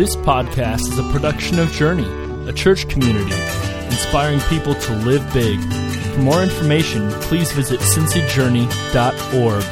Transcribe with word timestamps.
This 0.00 0.16
podcast 0.16 0.80
is 0.90 0.98
a 0.98 1.02
production 1.12 1.58
of 1.58 1.70
Journey, 1.72 2.08
a 2.48 2.54
church 2.54 2.88
community 2.88 3.34
inspiring 3.84 4.40
people 4.48 4.74
to 4.74 4.92
live 4.94 5.22
big. 5.34 5.60
For 6.14 6.20
more 6.20 6.42
information, 6.42 7.10
please 7.10 7.52
visit 7.52 7.80
cincyjourney.org. 7.80 9.62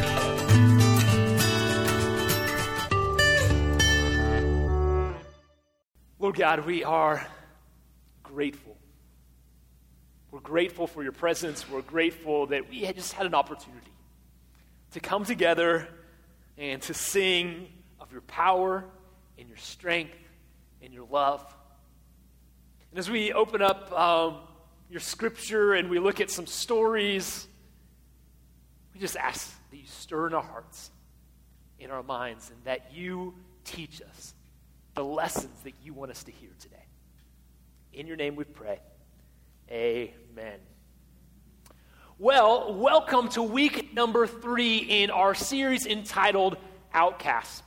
Lord 6.18 6.36
God, 6.36 6.66
we 6.66 6.84
are 6.84 7.26
grateful. 8.22 8.76
We're 10.30 10.40
grateful 10.40 10.86
for 10.86 11.02
your 11.02 11.12
presence. 11.12 11.66
We're 11.70 11.80
grateful 11.80 12.48
that 12.48 12.68
we 12.68 12.80
had 12.80 12.96
just 12.96 13.14
had 13.14 13.24
an 13.24 13.34
opportunity 13.34 13.92
to 14.90 15.00
come 15.00 15.24
together 15.24 15.88
and 16.58 16.82
to 16.82 16.92
sing 16.92 17.68
of 17.98 18.12
your 18.12 18.20
power 18.20 18.84
and 19.38 19.48
your 19.48 19.56
strength 19.56 20.16
in 20.80 20.92
your 20.92 21.06
love. 21.10 21.44
And 22.90 22.98
as 22.98 23.10
we 23.10 23.32
open 23.32 23.62
up 23.62 23.92
um, 23.92 24.36
your 24.90 25.00
scripture 25.00 25.74
and 25.74 25.88
we 25.88 25.98
look 25.98 26.20
at 26.20 26.30
some 26.30 26.46
stories, 26.46 27.46
we 28.94 29.00
just 29.00 29.16
ask 29.16 29.54
that 29.70 29.76
you 29.76 29.86
stir 29.86 30.28
in 30.28 30.34
our 30.34 30.42
hearts, 30.42 30.90
in 31.78 31.90
our 31.90 32.02
minds, 32.02 32.50
and 32.50 32.58
that 32.64 32.92
you 32.92 33.34
teach 33.64 34.02
us 34.02 34.34
the 34.94 35.04
lessons 35.04 35.60
that 35.64 35.74
you 35.84 35.92
want 35.92 36.10
us 36.10 36.24
to 36.24 36.32
hear 36.32 36.50
today. 36.58 36.76
In 37.92 38.06
your 38.06 38.16
name 38.16 38.36
we 38.36 38.44
pray. 38.44 38.80
Amen. 39.70 40.58
Well, 42.18 42.74
welcome 42.74 43.28
to 43.30 43.42
week 43.42 43.94
number 43.94 44.26
three 44.26 44.78
in 44.78 45.10
our 45.10 45.34
series 45.34 45.86
entitled 45.86 46.56
Outcasts. 46.92 47.62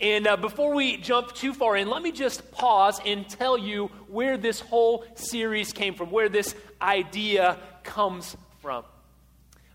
And 0.00 0.26
uh, 0.26 0.36
before 0.36 0.74
we 0.74 0.96
jump 0.96 1.32
too 1.32 1.54
far 1.54 1.76
in, 1.76 1.88
let 1.88 2.02
me 2.02 2.12
just 2.12 2.50
pause 2.50 3.00
and 3.06 3.28
tell 3.28 3.56
you 3.56 3.86
where 4.08 4.36
this 4.36 4.60
whole 4.60 5.04
series 5.14 5.72
came 5.72 5.94
from, 5.94 6.10
where 6.10 6.28
this 6.28 6.54
idea 6.80 7.58
comes 7.84 8.36
from. 8.60 8.84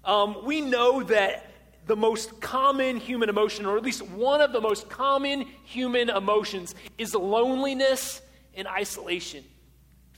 Um, 0.04 0.46
we 0.46 0.62
know 0.62 1.04
that 1.04 1.52
the 1.86 1.96
most 1.96 2.42
common 2.42 2.98
human 2.98 3.30
emotion, 3.30 3.66
or 3.66 3.78
at 3.78 3.84
least 3.84 4.02
one 4.02 4.42
of 4.42 4.52
the 4.52 4.62
most 4.62 4.90
common 4.90 5.46
human 5.64 6.10
emotions, 6.10 6.76
is 6.98 7.16
loneliness 7.16 8.22
and 8.54 8.68
isolation. 8.68 9.44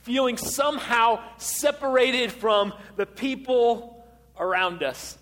Feeling 0.02 0.38
somehow 0.38 1.22
separated 1.38 2.31
from 2.31 2.73
the 2.95 3.06
people 3.06 4.03
around 4.38 4.81
us. 4.81 5.17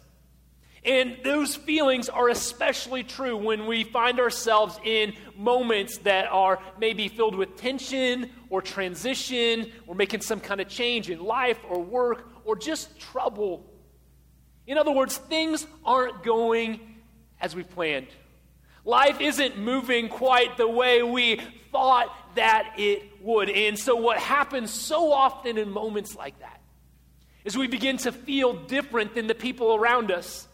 And 0.88 1.18
those 1.22 1.54
feelings 1.54 2.08
are 2.08 2.30
especially 2.30 3.04
true 3.04 3.36
when 3.36 3.66
we 3.66 3.84
find 3.84 4.22
ourselves 4.22 4.80
in 4.86 5.14
moments 5.36 5.98
that 6.00 6.32
are 6.32 6.60
maybe 6.80 7.10
filled 7.10 7.36
with 7.36 7.58
tension 7.58 8.32
or 8.50 8.62
transition 8.62 9.70
or 9.86 9.96
making 9.96 10.22
some 10.22 10.40
kind 10.40 10.62
of 10.62 10.70
change 10.70 11.10
in 11.10 11.22
life 11.22 11.60
or 11.70 11.84
work 11.84 12.30
or 12.46 12.56
just 12.56 12.98
trouble. 12.98 13.66
In 14.66 14.78
other 14.78 14.92
words, 14.92 15.18
things 15.18 15.68
aren't 15.84 16.24
going 16.24 16.80
as 17.42 17.54
we 17.54 17.64
planned. 17.64 18.08
Life 18.86 19.20
isn't 19.20 19.58
moving 19.58 20.08
quite 20.08 20.56
the 20.56 20.70
way 20.70 21.04
we 21.04 21.42
thought 21.74 22.08
that 22.36 22.76
it 22.78 23.04
would. 23.22 23.50
And 23.50 23.78
so, 23.78 23.98
what 23.98 24.18
happens 24.18 24.72
so 24.72 25.12
often 25.12 25.58
in 25.58 25.70
moments 25.70 26.16
like 26.16 26.40
that 26.40 26.62
is 27.44 27.58
we 27.58 27.68
begin 27.68 27.98
to 27.98 28.14
feel 28.14 28.54
different 28.54 29.14
than 29.14 29.28
the 29.28 29.36
people 29.36 29.76
around 29.76 30.12
us. 30.12 30.48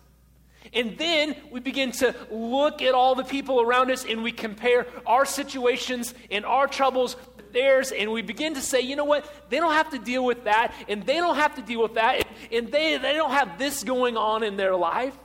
And 0.73 0.97
then 0.97 1.35
we 1.51 1.59
begin 1.59 1.91
to 1.93 2.15
look 2.31 2.81
at 2.81 2.93
all 2.93 3.15
the 3.15 3.23
people 3.23 3.61
around 3.61 3.91
us 3.91 4.05
and 4.05 4.23
we 4.23 4.31
compare 4.31 4.87
our 5.05 5.25
situations 5.25 6.13
and 6.31 6.45
our 6.45 6.67
troubles 6.67 7.15
with 7.37 7.53
theirs. 7.53 7.91
And 7.91 8.11
we 8.11 8.21
begin 8.21 8.55
to 8.55 8.61
say, 8.61 8.81
you 8.81 8.95
know 8.95 9.05
what? 9.05 9.31
They 9.49 9.57
don't 9.57 9.73
have 9.73 9.91
to 9.91 9.99
deal 9.99 10.25
with 10.25 10.45
that. 10.45 10.73
And 10.87 11.05
they 11.05 11.15
don't 11.15 11.35
have 11.35 11.55
to 11.55 11.61
deal 11.61 11.81
with 11.81 11.95
that. 11.95 12.27
And 12.51 12.71
they, 12.71 12.97
they 12.97 13.13
don't 13.13 13.31
have 13.31 13.57
this 13.57 13.83
going 13.83 14.17
on 14.17 14.43
in 14.43 14.57
their 14.57 14.75
life. 14.75 15.17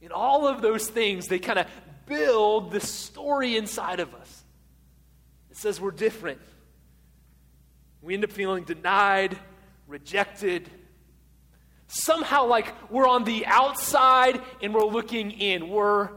And 0.00 0.12
all 0.12 0.46
of 0.46 0.62
those 0.62 0.86
things, 0.88 1.26
they 1.26 1.38
kind 1.38 1.58
of 1.58 1.66
build 2.06 2.70
the 2.70 2.80
story 2.80 3.56
inside 3.56 4.00
of 4.00 4.14
us. 4.14 4.44
It 5.50 5.56
says 5.56 5.80
we're 5.80 5.90
different. 5.90 6.40
We 8.00 8.14
end 8.14 8.24
up 8.24 8.30
feeling 8.30 8.64
denied, 8.64 9.36
rejected, 9.86 10.70
somehow 11.88 12.46
like 12.46 12.72
we're 12.90 13.08
on 13.08 13.24
the 13.24 13.44
outside 13.46 14.40
and 14.62 14.72
we're 14.72 14.84
looking 14.84 15.32
in. 15.32 15.68
We're 15.68 16.10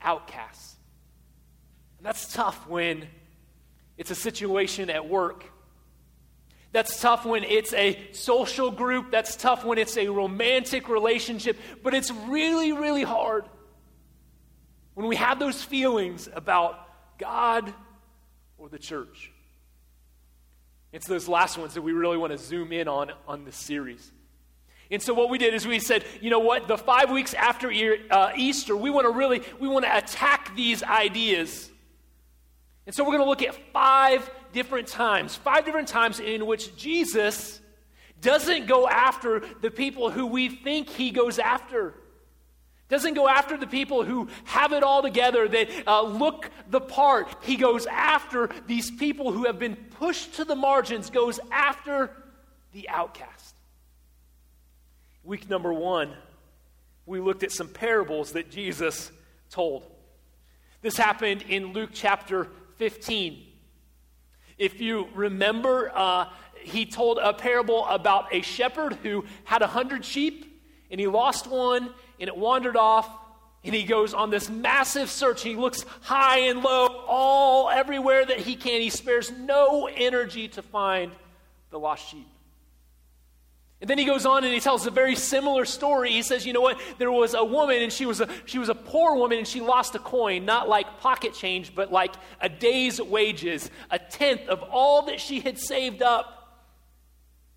outcasts. 0.00 0.76
And 1.98 2.06
that's 2.06 2.32
tough 2.32 2.68
when 2.68 3.06
it's 3.96 4.10
a 4.10 4.14
situation 4.14 4.88
at 4.90 5.08
work. 5.08 5.44
That's 6.70 7.00
tough 7.00 7.24
when 7.24 7.44
it's 7.44 7.72
a 7.72 7.98
social 8.12 8.70
group. 8.70 9.10
That's 9.10 9.34
tough 9.34 9.64
when 9.64 9.78
it's 9.78 9.96
a 9.96 10.08
romantic 10.08 10.88
relationship. 10.88 11.58
But 11.82 11.94
it's 11.94 12.10
really, 12.10 12.72
really 12.72 13.02
hard 13.02 13.46
when 14.94 15.06
we 15.06 15.16
have 15.16 15.38
those 15.38 15.62
feelings 15.62 16.28
about 16.32 16.78
God 17.18 17.72
or 18.58 18.68
the 18.68 18.78
church. 18.78 19.32
It's 20.92 21.06
those 21.06 21.28
last 21.28 21.58
ones 21.58 21.74
that 21.74 21.82
we 21.82 21.92
really 21.92 22.16
want 22.16 22.32
to 22.32 22.38
zoom 22.38 22.72
in 22.72 22.86
on 22.86 23.12
on 23.26 23.44
this 23.44 23.56
series. 23.56 24.12
And 24.90 25.02
so 25.02 25.12
what 25.12 25.28
we 25.28 25.36
did 25.36 25.52
is 25.52 25.66
we 25.66 25.80
said, 25.80 26.04
you 26.20 26.30
know 26.30 26.38
what, 26.38 26.66
the 26.66 26.78
five 26.78 27.10
weeks 27.10 27.34
after 27.34 27.70
uh, 28.10 28.32
Easter, 28.36 28.74
we 28.76 28.90
want 28.90 29.06
to 29.06 29.10
really, 29.10 29.42
we 29.60 29.68
want 29.68 29.84
to 29.84 29.96
attack 29.96 30.56
these 30.56 30.82
ideas. 30.82 31.70
And 32.86 32.94
so 32.94 33.04
we're 33.04 33.18
going 33.18 33.24
to 33.24 33.28
look 33.28 33.42
at 33.42 33.54
five 33.72 34.30
different 34.52 34.88
times, 34.88 35.36
five 35.36 35.66
different 35.66 35.88
times 35.88 36.20
in 36.20 36.46
which 36.46 36.74
Jesus 36.76 37.60
doesn't 38.22 38.66
go 38.66 38.88
after 38.88 39.42
the 39.60 39.70
people 39.70 40.10
who 40.10 40.26
we 40.26 40.48
think 40.48 40.88
he 40.88 41.10
goes 41.10 41.38
after. 41.38 41.94
Doesn't 42.88 43.12
go 43.12 43.28
after 43.28 43.58
the 43.58 43.66
people 43.66 44.02
who 44.02 44.28
have 44.44 44.72
it 44.72 44.82
all 44.82 45.02
together, 45.02 45.46
that 45.46 45.68
uh, 45.86 46.00
look 46.00 46.50
the 46.70 46.80
part. 46.80 47.28
He 47.42 47.56
goes 47.56 47.84
after 47.84 48.48
these 48.66 48.90
people 48.90 49.32
who 49.32 49.44
have 49.44 49.58
been 49.58 49.76
pushed 49.76 50.36
to 50.36 50.44
the 50.46 50.56
margins, 50.56 51.10
goes 51.10 51.38
after 51.52 52.10
the 52.72 52.88
outcast. 52.88 53.54
Week 55.24 55.48
number 55.50 55.72
one, 55.72 56.12
we 57.06 57.20
looked 57.20 57.42
at 57.42 57.52
some 57.52 57.68
parables 57.68 58.32
that 58.32 58.50
Jesus 58.50 59.10
told. 59.50 59.84
This 60.80 60.96
happened 60.96 61.42
in 61.48 61.72
Luke 61.72 61.90
chapter 61.92 62.48
15. 62.76 63.44
If 64.58 64.80
you 64.80 65.08
remember, 65.14 65.90
uh, 65.94 66.26
he 66.60 66.86
told 66.86 67.18
a 67.18 67.32
parable 67.32 67.86
about 67.86 68.32
a 68.32 68.42
shepherd 68.42 68.94
who 69.02 69.24
had 69.44 69.62
a 69.62 69.66
hundred 69.66 70.04
sheep 70.04 70.62
and 70.90 71.00
he 71.00 71.06
lost 71.06 71.46
one 71.46 71.90
and 72.20 72.28
it 72.28 72.36
wandered 72.36 72.76
off 72.76 73.08
and 73.64 73.74
he 73.74 73.82
goes 73.82 74.14
on 74.14 74.30
this 74.30 74.48
massive 74.48 75.10
search. 75.10 75.42
He 75.42 75.56
looks 75.56 75.84
high 76.02 76.38
and 76.38 76.62
low, 76.62 76.86
all 77.06 77.68
everywhere 77.68 78.24
that 78.24 78.38
he 78.38 78.54
can. 78.54 78.80
He 78.80 78.90
spares 78.90 79.32
no 79.32 79.88
energy 79.92 80.48
to 80.48 80.62
find 80.62 81.12
the 81.70 81.78
lost 81.78 82.08
sheep. 82.08 82.26
And 83.80 83.88
then 83.88 83.96
he 83.96 84.04
goes 84.04 84.26
on 84.26 84.42
and 84.42 84.52
he 84.52 84.58
tells 84.58 84.86
a 84.86 84.90
very 84.90 85.14
similar 85.14 85.64
story. 85.64 86.10
He 86.10 86.22
says, 86.22 86.44
you 86.44 86.52
know 86.52 86.60
what? 86.60 86.80
There 86.98 87.12
was 87.12 87.34
a 87.34 87.44
woman 87.44 87.80
and 87.80 87.92
she 87.92 88.06
was 88.06 88.20
a, 88.20 88.28
she 88.44 88.58
was 88.58 88.68
a 88.68 88.74
poor 88.74 89.14
woman 89.14 89.38
and 89.38 89.46
she 89.46 89.60
lost 89.60 89.94
a 89.94 90.00
coin, 90.00 90.44
not 90.44 90.68
like 90.68 90.98
pocket 90.98 91.32
change, 91.32 91.74
but 91.76 91.92
like 91.92 92.14
a 92.40 92.48
day's 92.48 93.00
wages, 93.00 93.70
a 93.90 93.98
tenth 93.98 94.48
of 94.48 94.62
all 94.64 95.02
that 95.02 95.20
she 95.20 95.38
had 95.38 95.58
saved 95.58 96.02
up. 96.02 96.34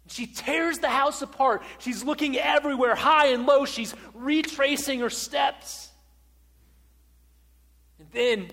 She 0.10 0.28
tears 0.28 0.78
the 0.78 0.90
house 0.90 1.24
apart. 1.24 1.64
She's 1.80 2.04
looking 2.04 2.38
everywhere, 2.38 2.96
high 2.96 3.28
and 3.28 3.48
low. 3.48 3.66
She's 3.66 3.96
retracing 4.14 5.00
her 5.00 5.10
steps. 5.10 5.90
And 7.98 8.08
then, 8.12 8.52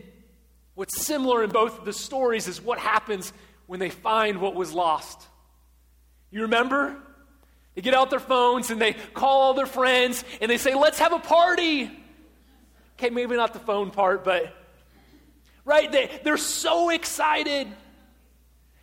what's 0.74 1.04
similar 1.04 1.42
in 1.42 1.50
both 1.50 1.78
of 1.78 1.84
the 1.84 1.92
stories 1.92 2.48
is 2.48 2.62
what 2.62 2.78
happens 2.78 3.32
when 3.66 3.80
they 3.80 3.90
find 3.90 4.40
what 4.40 4.54
was 4.54 4.72
lost. 4.72 5.20
You 6.30 6.42
remember? 6.42 6.96
They 7.78 7.82
get 7.82 7.94
out 7.94 8.10
their 8.10 8.18
phones 8.18 8.72
and 8.72 8.80
they 8.80 8.94
call 9.14 9.40
all 9.40 9.54
their 9.54 9.64
friends 9.64 10.24
and 10.40 10.50
they 10.50 10.58
say, 10.58 10.74
Let's 10.74 10.98
have 10.98 11.12
a 11.12 11.20
party. 11.20 11.88
Okay, 12.98 13.08
maybe 13.08 13.36
not 13.36 13.52
the 13.52 13.60
phone 13.60 13.92
part, 13.92 14.24
but 14.24 14.52
right? 15.64 15.92
They, 15.92 16.10
they're 16.24 16.38
so 16.38 16.90
excited. 16.90 17.68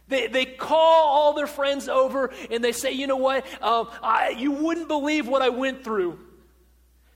They, 0.08 0.28
they 0.28 0.46
call 0.46 1.10
all 1.10 1.34
their 1.34 1.46
friends 1.46 1.90
over 1.90 2.32
and 2.50 2.64
they 2.64 2.72
say, 2.72 2.94
You 2.94 3.08
know 3.08 3.18
what? 3.18 3.46
Um, 3.62 3.90
I, 4.02 4.30
you 4.30 4.54
wouldn't 4.54 4.88
believe 4.88 5.28
what 5.28 5.42
I 5.42 5.50
went 5.50 5.84
through. 5.84 6.18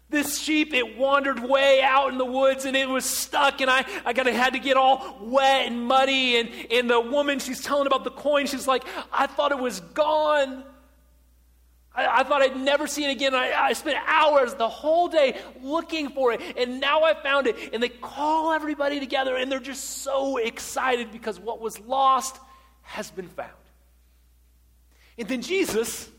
This 0.09 0.37
sheep, 0.37 0.73
it 0.73 0.97
wandered 0.97 1.39
way 1.39 1.81
out 1.81 2.11
in 2.11 2.17
the 2.17 2.25
woods 2.25 2.65
and 2.65 2.75
it 2.75 2.89
was 2.89 3.05
stuck, 3.05 3.61
and 3.61 3.71
I, 3.71 3.85
I 4.03 4.11
got 4.11 4.25
had 4.25 4.51
to 4.51 4.59
get 4.59 4.75
all 4.75 5.17
wet 5.21 5.67
and 5.67 5.85
muddy. 5.85 6.41
And, 6.41 6.49
and 6.71 6.89
the 6.89 6.99
woman, 6.99 7.39
she's 7.39 7.63
telling 7.63 7.87
about 7.87 8.03
the 8.03 8.11
coin. 8.11 8.47
She's 8.47 8.67
like, 8.67 8.83
I 9.13 9.27
thought 9.27 9.53
it 9.53 9.59
was 9.59 9.79
gone. 9.79 10.65
I, 11.95 12.19
I 12.19 12.23
thought 12.23 12.41
I'd 12.41 12.57
never 12.57 12.87
see 12.87 13.05
it 13.05 13.11
again. 13.11 13.33
I, 13.33 13.51
I 13.53 13.73
spent 13.73 13.97
hours 14.05 14.53
the 14.53 14.69
whole 14.69 15.07
day 15.07 15.39
looking 15.61 16.09
for 16.09 16.31
it, 16.33 16.41
and 16.57 16.79
now 16.79 17.03
I 17.03 17.13
found 17.13 17.47
it. 17.47 17.73
And 17.73 17.81
they 17.81 17.89
call 17.89 18.53
everybody 18.53 18.99
together, 18.99 19.35
and 19.35 19.51
they're 19.51 19.59
just 19.59 20.03
so 20.03 20.37
excited 20.37 21.11
because 21.11 21.39
what 21.39 21.59
was 21.59 21.79
lost 21.81 22.37
has 22.83 23.11
been 23.11 23.29
found. 23.29 23.49
And 25.17 25.27
then 25.27 25.41
Jesus, 25.41 26.09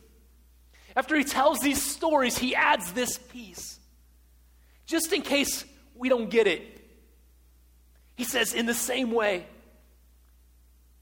after 0.95 1.17
he 1.17 1.25
tells 1.25 1.61
these 1.61 1.83
stories, 1.83 2.37
he 2.37 2.55
adds 2.55 2.93
this 2.93 3.19
piece. 3.19 3.79
Just 4.87 5.13
in 5.13 5.23
case 5.23 5.65
we 5.95 6.09
don't 6.09 6.31
get 6.31 6.47
it, 6.47 6.63
he 8.17 8.25
says, 8.25 8.53
in 8.53 8.67
the 8.67 8.75
same 8.75 9.13
way, 9.13 9.47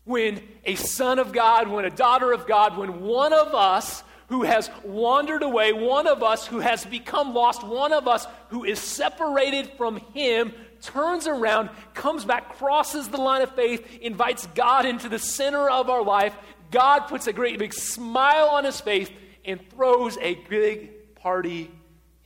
when 0.04 0.40
a 0.64 0.74
son 0.76 1.18
of 1.18 1.32
God, 1.32 1.68
when 1.68 1.84
a 1.84 1.90
daughter 1.90 2.32
of 2.32 2.46
God, 2.46 2.78
when 2.78 3.00
one 3.00 3.32
of 3.32 3.54
us 3.54 4.02
who 4.28 4.42
has 4.42 4.70
wandered 4.84 5.42
away, 5.42 5.72
one 5.72 6.06
of 6.06 6.22
us 6.22 6.46
who 6.46 6.60
has 6.60 6.84
become 6.84 7.34
lost, 7.34 7.66
one 7.66 7.92
of 7.92 8.06
us 8.06 8.26
who 8.50 8.64
is 8.64 8.78
separated 8.78 9.70
from 9.76 9.96
Him, 10.14 10.52
turns 10.82 11.26
around, 11.26 11.70
comes 11.94 12.24
back, 12.24 12.56
crosses 12.56 13.08
the 13.08 13.16
line 13.16 13.42
of 13.42 13.54
faith, 13.54 13.86
invites 14.00 14.46
God 14.54 14.84
into 14.84 15.08
the 15.08 15.18
center 15.18 15.68
of 15.68 15.90
our 15.90 16.04
life. 16.04 16.34
God 16.70 17.00
puts 17.00 17.26
a 17.26 17.32
great 17.32 17.58
big 17.58 17.72
smile 17.72 18.48
on 18.48 18.64
His 18.64 18.80
face 18.80 19.08
and 19.44 19.60
throws 19.70 20.18
a 20.18 20.34
big 20.34 21.14
party 21.16 21.70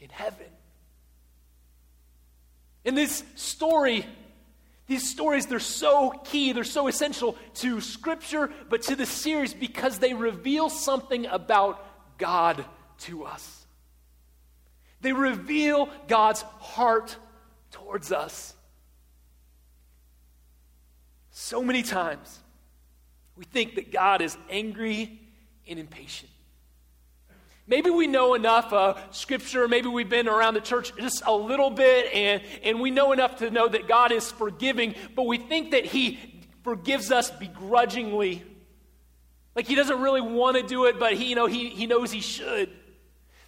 in 0.01 0.11
heaven. 0.11 0.47
In 2.85 2.97
this 2.97 3.23
story, 3.37 4.05
these 4.89 5.09
stories, 5.09 5.47
they're 5.47 5.61
so 5.61 6.11
key, 6.25 6.53
they're 6.53 6.65
so 6.65 6.89
essential 6.89 7.37
to 7.55 7.81
Scripture, 7.81 8.51
but 8.69 8.83
to 8.83 8.97
the 8.97 9.07
series 9.07 9.55
because 9.55 10.01
they 10.01 10.15
reveal 10.15 10.69
something 10.69 11.27
about 11.27 11.87
God 12.23 12.65
to 13.01 13.25
us. 13.25 13.67
They 15.01 15.13
reveal 15.13 15.89
God's 16.07 16.43
heart 16.61 17.17
towards 17.73 18.13
us. 18.13 18.55
So 21.33 21.65
many 21.65 21.83
times, 21.83 22.39
we 23.37 23.45
think 23.45 23.75
that 23.75 23.91
God 23.91 24.23
is 24.23 24.39
angry 24.49 25.21
and 25.67 25.81
impatient. 25.81 26.31
Maybe 27.67 27.91
we 27.91 28.07
know 28.07 28.35
enough 28.35 28.73
uh, 28.73 28.95
scripture, 29.11 29.67
maybe 29.67 29.89
we've 29.89 30.09
been 30.09 30.29
around 30.29 30.55
the 30.55 30.61
church 30.61 30.93
just 30.97 31.25
a 31.27 31.35
little 31.35 31.71
bit, 31.71 32.13
and, 32.15 32.41
and 32.63 32.81
we 32.81 32.93
know 32.93 33.11
enough 33.11 33.39
to 33.39 33.51
know 33.51 33.67
that 33.67 33.89
God 33.89 34.13
is 34.13 34.31
forgiving, 34.31 34.95
but 35.17 35.27
we 35.27 35.39
think 35.39 35.73
that 35.73 35.87
He 35.87 36.21
forgives 36.63 37.11
us 37.11 37.33
begrudgingly. 37.33 38.45
Like 39.55 39.67
He 39.67 39.75
doesn't 39.75 40.01
really 40.01 40.21
want 40.21 40.57
to 40.57 40.63
do 40.63 40.87
it, 40.87 40.99
but 40.99 41.15
he, 41.15 41.31
you 41.31 41.35
know, 41.35 41.47
he, 41.47 41.69
he 41.69 41.87
knows 41.87 42.11
He 42.11 42.21
should. 42.21 42.71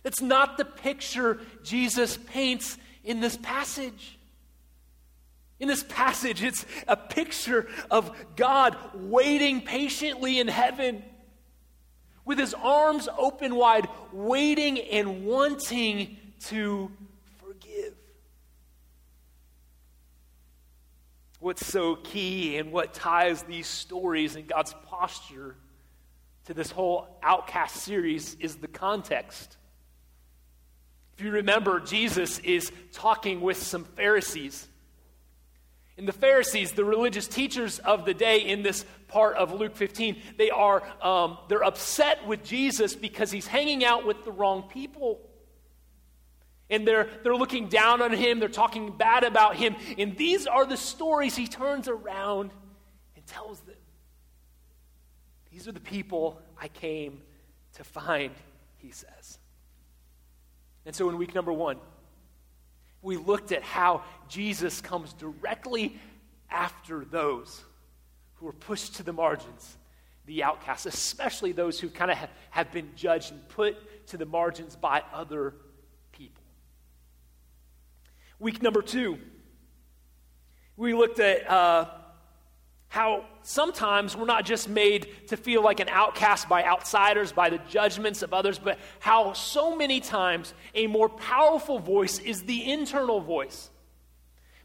That's 0.02 0.20
not 0.20 0.58
the 0.58 0.64
picture 0.64 1.40
Jesus 1.62 2.16
paints 2.16 2.76
in 3.02 3.20
this 3.20 3.36
passage. 3.36 4.18
In 5.58 5.68
this 5.68 5.82
passage, 5.84 6.42
it's 6.42 6.66
a 6.86 6.96
picture 6.96 7.68
of 7.90 8.10
God 8.36 8.76
waiting 8.94 9.62
patiently 9.62 10.38
in 10.38 10.48
heaven 10.48 11.02
with 12.24 12.38
his 12.38 12.54
arms 12.54 13.08
open 13.18 13.54
wide, 13.54 13.88
waiting 14.12 14.78
and 14.78 15.24
wanting 15.24 16.16
to 16.46 16.90
forgive. 17.38 17.94
What's 21.38 21.66
so 21.66 21.96
key 21.96 22.56
and 22.56 22.72
what 22.72 22.94
ties 22.94 23.42
these 23.42 23.66
stories 23.66 24.36
and 24.36 24.46
God's 24.46 24.74
posture 24.86 25.56
to 26.46 26.54
this 26.54 26.70
whole 26.70 27.18
outcast 27.22 27.76
series 27.76 28.34
is 28.34 28.56
the 28.56 28.68
context. 28.68 29.56
If 31.16 31.24
you 31.24 31.30
remember, 31.30 31.80
Jesus 31.80 32.38
is 32.40 32.70
talking 32.92 33.40
with 33.40 33.56
some 33.56 33.84
Pharisees. 33.84 34.68
And 35.96 36.08
the 36.08 36.12
Pharisees, 36.12 36.72
the 36.72 36.84
religious 36.84 37.28
teachers 37.28 37.78
of 37.78 38.04
the 38.04 38.14
day 38.14 38.38
in 38.38 38.62
this 38.62 38.84
part 39.06 39.36
of 39.36 39.52
Luke 39.52 39.76
15, 39.76 40.16
they 40.36 40.50
are 40.50 40.82
um, 41.00 41.38
they're 41.48 41.62
upset 41.62 42.26
with 42.26 42.42
Jesus 42.42 42.96
because 42.96 43.30
he's 43.30 43.46
hanging 43.46 43.84
out 43.84 44.04
with 44.04 44.24
the 44.24 44.32
wrong 44.32 44.64
people. 44.64 45.20
And 46.68 46.88
they're, 46.88 47.08
they're 47.22 47.36
looking 47.36 47.68
down 47.68 48.02
on 48.02 48.12
him, 48.12 48.40
they're 48.40 48.48
talking 48.48 48.96
bad 48.96 49.22
about 49.22 49.54
him. 49.54 49.76
And 49.96 50.16
these 50.16 50.46
are 50.46 50.66
the 50.66 50.76
stories 50.76 51.36
he 51.36 51.46
turns 51.46 51.86
around 51.86 52.50
and 53.14 53.26
tells. 53.26 53.62
These 55.54 55.68
are 55.68 55.72
the 55.72 55.78
people 55.78 56.42
I 56.60 56.66
came 56.66 57.22
to 57.74 57.84
find, 57.84 58.34
he 58.78 58.90
says. 58.90 59.38
And 60.84 60.96
so 60.96 61.08
in 61.08 61.16
week 61.16 61.32
number 61.32 61.52
one, 61.52 61.78
we 63.02 63.16
looked 63.16 63.52
at 63.52 63.62
how 63.62 64.02
Jesus 64.28 64.80
comes 64.80 65.12
directly 65.12 65.96
after 66.50 67.04
those 67.04 67.62
who 68.34 68.48
are 68.48 68.52
pushed 68.52 68.96
to 68.96 69.04
the 69.04 69.12
margins, 69.12 69.76
the 70.26 70.42
outcasts, 70.42 70.86
especially 70.86 71.52
those 71.52 71.78
who 71.78 71.88
kind 71.88 72.10
of 72.10 72.16
have, 72.16 72.30
have 72.50 72.72
been 72.72 72.90
judged 72.96 73.30
and 73.30 73.48
put 73.50 74.08
to 74.08 74.16
the 74.16 74.26
margins 74.26 74.74
by 74.74 75.04
other 75.12 75.54
people. 76.10 76.42
Week 78.40 78.60
number 78.60 78.82
two, 78.82 79.18
we 80.76 80.94
looked 80.94 81.20
at 81.20 81.48
uh, 81.48 81.86
how 82.94 83.24
sometimes 83.42 84.16
we're 84.16 84.24
not 84.24 84.44
just 84.44 84.68
made 84.68 85.08
to 85.26 85.36
feel 85.36 85.60
like 85.64 85.80
an 85.80 85.88
outcast 85.88 86.48
by 86.48 86.62
outsiders, 86.62 87.32
by 87.32 87.50
the 87.50 87.58
judgments 87.68 88.22
of 88.22 88.32
others, 88.32 88.56
but 88.56 88.78
how 89.00 89.32
so 89.32 89.74
many 89.74 89.98
times 89.98 90.54
a 90.76 90.86
more 90.86 91.08
powerful 91.08 91.80
voice 91.80 92.20
is 92.20 92.44
the 92.44 92.70
internal 92.70 93.18
voice. 93.18 93.68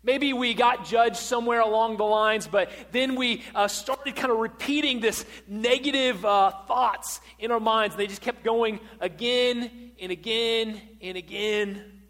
Maybe 0.04 0.32
we 0.32 0.54
got 0.54 0.86
judged 0.86 1.16
somewhere 1.16 1.62
along 1.62 1.98
the 1.98 2.04
lines, 2.04 2.48
but 2.48 2.70
then 2.92 3.16
we 3.16 3.42
uh, 3.56 3.68
started 3.68 4.16
kind 4.16 4.32
of 4.32 4.38
repeating 4.38 5.00
this 5.00 5.26
negative 5.48 6.24
uh, 6.24 6.52
thoughts 6.68 7.22
in 7.40 7.50
our 7.50 7.60
minds. 7.60 7.96
They 7.96 8.06
just 8.06 8.22
kept 8.22 8.44
going 8.44 8.80
again 9.00 9.92
and 10.00 10.12
again 10.12 10.80
and 11.02 11.18
again. 11.18 12.02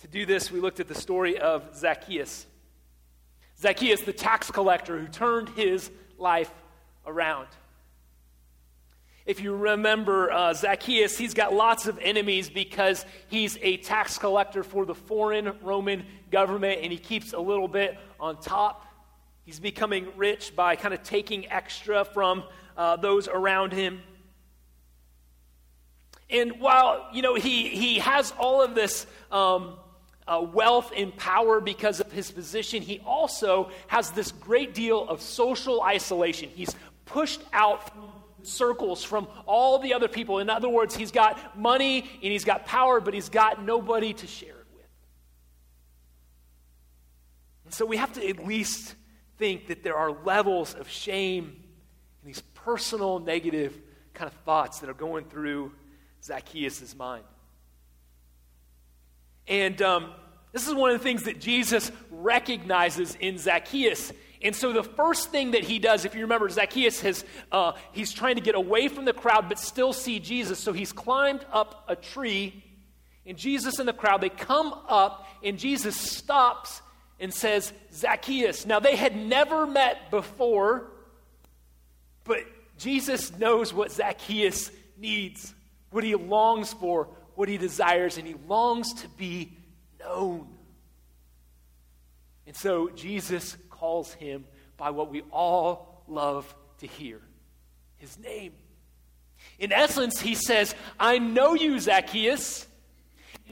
To 0.00 0.08
do 0.08 0.24
this, 0.24 0.50
we 0.50 0.60
looked 0.60 0.80
at 0.80 0.88
the 0.88 0.94
story 0.94 1.38
of 1.38 1.76
Zacchaeus. 1.76 2.46
Zacchaeus, 3.58 4.02
the 4.02 4.12
tax 4.12 4.50
collector 4.50 4.98
who 4.98 5.08
turned 5.08 5.48
his 5.50 5.90
life 6.18 6.52
around. 7.06 7.48
If 9.26 9.40
you 9.40 9.56
remember 9.56 10.30
uh, 10.30 10.52
Zacchaeus, 10.52 11.16
he's 11.16 11.32
got 11.32 11.54
lots 11.54 11.86
of 11.86 11.98
enemies 11.98 12.50
because 12.50 13.06
he's 13.28 13.56
a 13.62 13.78
tax 13.78 14.18
collector 14.18 14.62
for 14.62 14.84
the 14.84 14.94
foreign 14.94 15.56
Roman 15.62 16.04
government 16.30 16.80
and 16.82 16.92
he 16.92 16.98
keeps 16.98 17.32
a 17.32 17.38
little 17.38 17.68
bit 17.68 17.96
on 18.20 18.38
top. 18.38 18.86
He's 19.46 19.60
becoming 19.60 20.08
rich 20.16 20.54
by 20.54 20.76
kind 20.76 20.92
of 20.92 21.02
taking 21.02 21.50
extra 21.50 22.04
from 22.04 22.44
uh, 22.76 22.96
those 22.96 23.26
around 23.26 23.72
him. 23.72 24.02
And 26.28 26.60
while, 26.60 27.08
you 27.12 27.22
know, 27.22 27.34
he, 27.34 27.68
he 27.68 28.00
has 28.00 28.32
all 28.38 28.62
of 28.62 28.74
this 28.74 29.06
um, 29.30 29.76
uh, 30.26 30.40
wealth 30.52 30.92
and 30.96 31.14
power 31.16 31.60
because 31.60 32.00
of 32.00 32.10
his 32.12 32.30
position, 32.30 32.82
he 32.82 33.00
also 33.04 33.70
has 33.88 34.10
this 34.10 34.32
great 34.32 34.74
deal 34.74 35.06
of 35.08 35.20
social 35.20 35.82
isolation. 35.82 36.48
He's 36.54 36.74
pushed 37.04 37.42
out 37.52 37.90
circles 38.42 39.04
from 39.04 39.28
all 39.46 39.78
the 39.78 39.94
other 39.94 40.08
people. 40.08 40.38
In 40.38 40.50
other 40.50 40.68
words, 40.68 40.96
he's 40.96 41.10
got 41.10 41.58
money 41.58 42.00
and 42.00 42.32
he's 42.32 42.44
got 42.44 42.66
power, 42.66 43.00
but 43.00 43.14
he's 43.14 43.28
got 43.28 43.62
nobody 43.62 44.12
to 44.14 44.26
share 44.26 44.50
it 44.50 44.66
with. 44.74 44.86
And 47.66 47.74
so 47.74 47.84
we 47.84 47.96
have 47.96 48.12
to 48.14 48.26
at 48.26 48.46
least 48.46 48.94
think 49.38 49.68
that 49.68 49.82
there 49.82 49.96
are 49.96 50.12
levels 50.24 50.74
of 50.74 50.88
shame 50.88 51.62
and 52.22 52.28
these 52.28 52.42
personal 52.54 53.18
negative 53.18 53.78
kind 54.14 54.30
of 54.30 54.36
thoughts 54.44 54.80
that 54.80 54.88
are 54.88 54.94
going 54.94 55.24
through 55.24 55.72
Zacchaeus' 56.22 56.94
mind. 56.94 57.24
And 59.46 59.80
um, 59.82 60.12
this 60.52 60.66
is 60.68 60.74
one 60.74 60.90
of 60.90 60.98
the 60.98 61.02
things 61.02 61.24
that 61.24 61.40
Jesus 61.40 61.90
recognizes 62.10 63.16
in 63.16 63.38
Zacchaeus. 63.38 64.12
And 64.40 64.54
so 64.54 64.72
the 64.72 64.84
first 64.84 65.30
thing 65.30 65.52
that 65.52 65.64
he 65.64 65.78
does, 65.78 66.04
if 66.04 66.14
you 66.14 66.20
remember, 66.20 66.48
Zacchaeus 66.48 67.00
has 67.00 67.24
uh, 67.50 67.72
he's 67.92 68.12
trying 68.12 68.34
to 68.34 68.42
get 68.42 68.54
away 68.54 68.88
from 68.88 69.06
the 69.06 69.12
crowd 69.12 69.48
but 69.48 69.58
still 69.58 69.92
see 69.92 70.18
Jesus. 70.18 70.58
So 70.58 70.72
he's 70.72 70.92
climbed 70.92 71.44
up 71.50 71.84
a 71.88 71.96
tree, 71.96 72.62
and 73.24 73.38
Jesus 73.38 73.78
and 73.78 73.88
the 73.88 73.94
crowd 73.94 74.20
they 74.20 74.28
come 74.28 74.74
up, 74.86 75.26
and 75.42 75.58
Jesus 75.58 75.96
stops 75.96 76.82
and 77.18 77.32
says, 77.32 77.72
Zacchaeus. 77.92 78.66
Now 78.66 78.80
they 78.80 78.96
had 78.96 79.16
never 79.16 79.66
met 79.66 80.10
before, 80.10 80.90
but 82.24 82.40
Jesus 82.76 83.36
knows 83.38 83.72
what 83.72 83.92
Zacchaeus 83.92 84.70
needs, 84.98 85.54
what 85.90 86.04
he 86.04 86.14
longs 86.14 86.72
for, 86.72 87.08
what 87.34 87.48
he 87.48 87.58
desires, 87.58 88.18
and 88.18 88.26
he 88.26 88.34
longs 88.46 88.92
to 88.94 89.08
be 89.10 89.52
known. 90.00 90.48
And 92.46 92.56
so 92.56 92.90
Jesus 92.90 93.56
calls 93.70 94.12
him 94.14 94.44
by 94.76 94.90
what 94.90 95.10
we 95.10 95.22
all 95.30 96.04
love 96.08 96.54
to 96.78 96.86
hear 96.86 97.20
his 97.96 98.18
name. 98.18 98.52
In 99.58 99.72
essence, 99.72 100.20
he 100.20 100.34
says, 100.34 100.74
I 100.98 101.18
know 101.18 101.54
you, 101.54 101.78
Zacchaeus. 101.78 102.66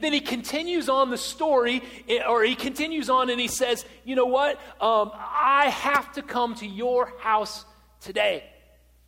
Then 0.00 0.12
he 0.12 0.20
continues 0.20 0.88
on 0.88 1.10
the 1.10 1.18
story, 1.18 1.82
eh, 2.08 2.22
or 2.26 2.42
he 2.42 2.54
continues 2.54 3.10
on 3.10 3.28
and 3.28 3.38
he 3.38 3.48
says, 3.48 3.84
You 4.04 4.16
know 4.16 4.26
what? 4.26 4.56
Um, 4.80 5.12
I 5.14 5.68
have 5.68 6.12
to 6.12 6.22
come 6.22 6.54
to 6.56 6.66
your 6.66 7.12
house 7.18 7.64
today. 8.00 8.44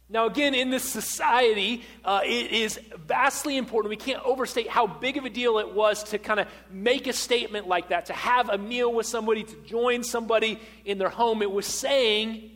Now, 0.08 0.26
again, 0.26 0.54
in 0.54 0.68
this 0.68 0.84
society, 0.84 1.82
uh, 2.04 2.20
it 2.24 2.52
is 2.52 2.78
vastly 3.06 3.56
important. 3.56 3.88
We 3.88 3.96
can't 3.96 4.22
overstate 4.22 4.68
how 4.68 4.86
big 4.86 5.16
of 5.16 5.24
a 5.24 5.30
deal 5.30 5.58
it 5.58 5.72
was 5.72 6.04
to 6.04 6.18
kind 6.18 6.38
of 6.40 6.46
make 6.70 7.06
a 7.06 7.12
statement 7.12 7.68
like 7.68 7.88
that, 7.88 8.06
to 8.06 8.12
have 8.12 8.50
a 8.50 8.58
meal 8.58 8.92
with 8.92 9.06
somebody, 9.06 9.44
to 9.44 9.56
join 9.64 10.04
somebody 10.04 10.60
in 10.84 10.98
their 10.98 11.08
home. 11.08 11.40
It 11.40 11.50
was 11.50 11.64
saying, 11.64 12.50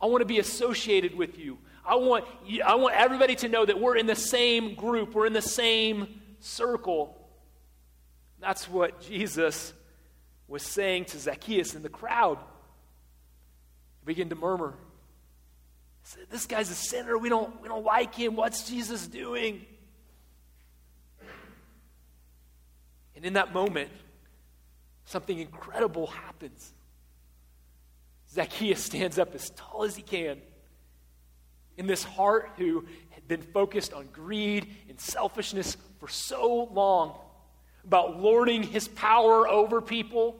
I 0.00 0.06
want 0.06 0.20
to 0.20 0.26
be 0.26 0.38
associated 0.38 1.16
with 1.16 1.38
you. 1.38 1.58
I 1.86 1.94
want, 1.94 2.26
I 2.64 2.74
want 2.74 2.94
everybody 2.94 3.34
to 3.36 3.48
know 3.48 3.64
that 3.64 3.80
we're 3.80 3.96
in 3.96 4.06
the 4.06 4.14
same 4.14 4.74
group, 4.74 5.14
we're 5.14 5.26
in 5.26 5.32
the 5.32 5.40
same 5.40 6.20
circle. 6.38 7.16
That's 8.40 8.68
what 8.68 9.00
Jesus 9.00 9.72
was 10.46 10.62
saying 10.62 11.06
to 11.06 11.18
Zacchaeus 11.18 11.74
in 11.74 11.82
the 11.82 11.88
crowd. 11.88 12.38
They 14.04 14.12
began 14.12 14.28
to 14.28 14.36
murmur. 14.36 14.74
This 16.30 16.46
guy's 16.46 16.70
a 16.70 16.74
sinner. 16.74 17.18
We 17.18 17.28
don't, 17.28 17.60
we 17.60 17.68
don't 17.68 17.84
like 17.84 18.14
him. 18.14 18.36
What's 18.36 18.68
Jesus 18.68 19.06
doing? 19.06 19.64
And 23.16 23.24
in 23.24 23.32
that 23.34 23.52
moment, 23.52 23.90
something 25.04 25.38
incredible 25.38 26.06
happens. 26.06 26.72
Zacchaeus 28.30 28.82
stands 28.84 29.18
up 29.18 29.34
as 29.34 29.50
tall 29.50 29.84
as 29.84 29.96
he 29.96 30.02
can. 30.02 30.38
In 31.76 31.86
this 31.86 32.04
heart 32.04 32.50
who 32.56 32.84
had 33.10 33.26
been 33.26 33.42
focused 33.42 33.92
on 33.92 34.08
greed 34.12 34.68
and 34.88 35.00
selfishness 35.00 35.76
for 35.98 36.08
so 36.08 36.68
long, 36.72 37.16
about 37.84 38.20
lording 38.20 38.62
his 38.62 38.86
power 38.86 39.48
over 39.48 39.80
people, 39.80 40.36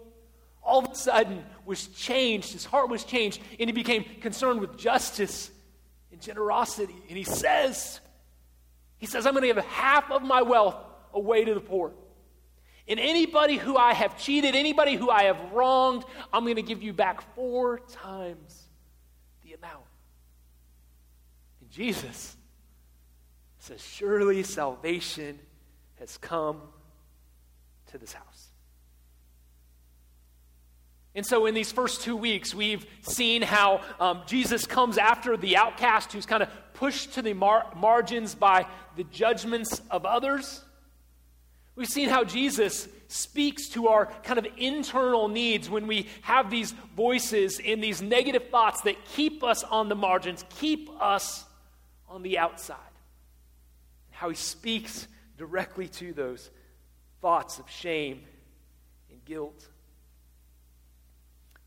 all 0.63 0.85
of 0.85 0.93
a 0.93 0.95
sudden 0.95 1.45
was 1.65 1.87
changed. 1.89 2.53
His 2.53 2.65
heart 2.65 2.91
was 2.91 3.05
changed, 3.05 3.41
and 3.59 3.69
he 3.69 3.73
became 3.73 4.05
concerned 4.21 4.61
with 4.61 4.77
justice 4.77 5.51
and 6.19 6.25
generosity. 6.25 6.97
And 7.09 7.17
he 7.17 7.23
says, 7.23 8.01
he 8.99 9.07
says, 9.07 9.25
I'm 9.25 9.35
going 9.35 9.43
to 9.43 9.55
give 9.55 9.65
half 9.65 10.11
of 10.11 10.23
my 10.23 10.43
wealth 10.43 10.77
away 11.15 11.45
to 11.45 11.55
the 11.55 11.61
poor. 11.61 11.93
And 12.89 12.99
anybody 12.99 13.57
who 13.57 13.77
I 13.77 13.93
have 13.93 14.19
cheated, 14.19 14.57
anybody 14.57 14.95
who 14.95 15.11
I 15.11 15.25
have 15.25 15.53
wronged, 15.53 16.05
I'm 16.33 16.45
going 16.45 16.57
to 16.57 16.63
give 16.63 16.83
you 16.83 16.93
back 16.93 17.35
four 17.35 17.81
times 17.93 18.69
the 19.45 19.53
amount. 19.53 19.85
And 21.61 21.71
Jesus 21.71 22.37
says, 23.59 23.81
Surely 23.81 24.43
salvation 24.43 25.39
has 26.01 26.17
come 26.17 26.61
to 27.93 27.99
this 27.99 28.13
house. 28.13 28.25
And 31.19 31.27
so, 31.27 31.47
in 31.47 31.55
these 31.55 31.73
first 31.73 32.03
two 32.03 32.15
weeks, 32.15 32.55
we've 32.55 32.87
seen 33.03 33.43
how 33.43 33.81
um, 33.99 34.23
Jesus 34.29 34.69
comes 34.69 34.99
after 34.99 35.37
the 35.37 35.57
outcast 35.57 36.13
who's 36.13 36.27
kind 36.27 36.45
of 36.45 36.49
pushed 36.75 37.15
to 37.15 37.23
the 37.23 37.33
mar- 37.33 37.67
margins 37.75 38.37
by 38.37 38.69
the 38.95 39.03
judgments 39.03 39.83
of 39.91 40.07
others. 40.07 40.63
We've 41.75 41.89
seen 41.89 42.09
how 42.09 42.23
Jesus 42.23 42.89
speaks 43.09 43.69
to 43.71 43.89
our 43.89 44.07
kind 44.23 44.39
of 44.39 44.47
internal 44.59 45.27
needs 45.27 45.69
when 45.69 45.89
we 45.89 46.07
have 46.23 46.53
these 46.53 46.71
voices 46.95 47.61
and 47.67 47.83
these 47.83 48.01
negative 48.01 48.51
thoughts 48.51 48.83
that 48.83 49.05
keep 49.07 49.43
us 49.43 49.65
on 49.65 49.89
the 49.89 49.97
margins, 49.97 50.45
keep 50.61 50.89
us 51.03 51.45
on 52.09 52.23
the 52.23 52.39
outside. 52.39 52.77
How 54.11 54.29
he 54.29 54.37
speaks 54.37 55.09
directly 55.37 55.89
to 55.89 56.13
those 56.13 56.49
thoughts 57.21 57.59
of 57.59 57.69
shame 57.69 58.23
and 59.11 59.25
guilt. 59.25 59.69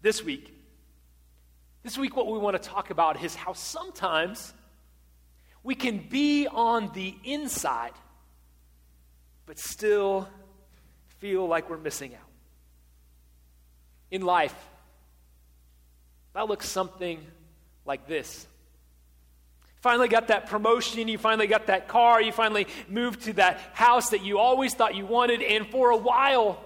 This 0.01 0.23
week, 0.23 0.51
this 1.83 1.97
week, 1.97 2.15
what 2.15 2.27
we 2.27 2.39
want 2.39 2.61
to 2.61 2.69
talk 2.69 2.89
about 2.89 3.23
is 3.23 3.35
how 3.35 3.53
sometimes 3.53 4.53
we 5.63 5.75
can 5.75 5.99
be 5.99 6.47
on 6.47 6.91
the 6.93 7.15
inside, 7.23 7.93
but 9.45 9.59
still 9.59 10.27
feel 11.19 11.47
like 11.47 11.69
we're 11.69 11.77
missing 11.77 12.15
out. 12.15 12.27
In 14.09 14.23
life, 14.23 14.55
that 16.33 16.47
looks 16.47 16.67
something 16.67 17.19
like 17.85 18.07
this. 18.07 18.47
Finally 19.81 20.07
got 20.07 20.27
that 20.27 20.47
promotion, 20.47 21.07
you 21.07 21.17
finally 21.17 21.47
got 21.47 21.67
that 21.67 21.87
car, 21.87 22.21
you 22.21 22.31
finally 22.31 22.67
moved 22.87 23.23
to 23.23 23.33
that 23.33 23.59
house 23.73 24.09
that 24.09 24.23
you 24.23 24.37
always 24.39 24.73
thought 24.73 24.95
you 24.95 25.05
wanted, 25.05 25.41
and 25.41 25.67
for 25.67 25.91
a 25.91 25.97
while, 25.97 26.63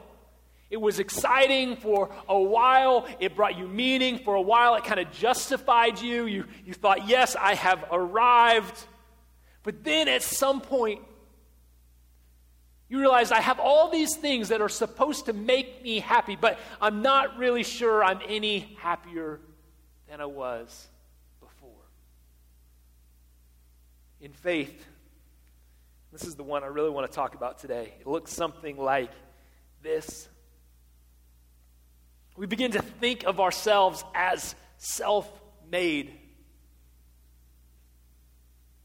it 0.69 0.81
was 0.81 0.99
exciting 0.99 1.75
for 1.77 2.09
a 2.27 2.39
while. 2.39 3.07
It 3.19 3.35
brought 3.35 3.57
you 3.57 3.67
meaning. 3.67 4.19
For 4.19 4.35
a 4.35 4.41
while, 4.41 4.75
it 4.75 4.83
kind 4.83 4.99
of 4.99 5.11
justified 5.11 6.01
you. 6.01 6.25
you. 6.25 6.45
You 6.65 6.73
thought, 6.73 7.07
yes, 7.07 7.35
I 7.35 7.53
have 7.53 7.85
arrived. 7.91 8.85
But 9.63 9.83
then 9.83 10.07
at 10.07 10.23
some 10.23 10.61
point, 10.61 11.01
you 12.89 12.99
realize 12.99 13.31
I 13.31 13.41
have 13.41 13.59
all 13.59 13.89
these 13.89 14.15
things 14.15 14.49
that 14.49 14.61
are 14.61 14.69
supposed 14.69 15.25
to 15.25 15.33
make 15.33 15.83
me 15.83 15.99
happy, 15.99 16.35
but 16.35 16.59
I'm 16.81 17.01
not 17.01 17.37
really 17.37 17.63
sure 17.63 18.03
I'm 18.03 18.19
any 18.27 18.75
happier 18.79 19.39
than 20.09 20.21
I 20.21 20.25
was 20.25 20.87
before. 21.39 21.71
In 24.21 24.31
faith, 24.31 24.85
this 26.11 26.23
is 26.25 26.35
the 26.35 26.43
one 26.43 26.63
I 26.63 26.67
really 26.67 26.91
want 26.91 27.09
to 27.09 27.15
talk 27.15 27.33
about 27.33 27.59
today. 27.59 27.93
It 27.99 28.07
looks 28.07 28.31
something 28.31 28.77
like 28.77 29.11
this. 29.81 30.29
We 32.37 32.47
begin 32.47 32.71
to 32.71 32.81
think 32.81 33.23
of 33.23 33.39
ourselves 33.39 34.03
as 34.13 34.55
self 34.77 35.31
made. 35.69 36.13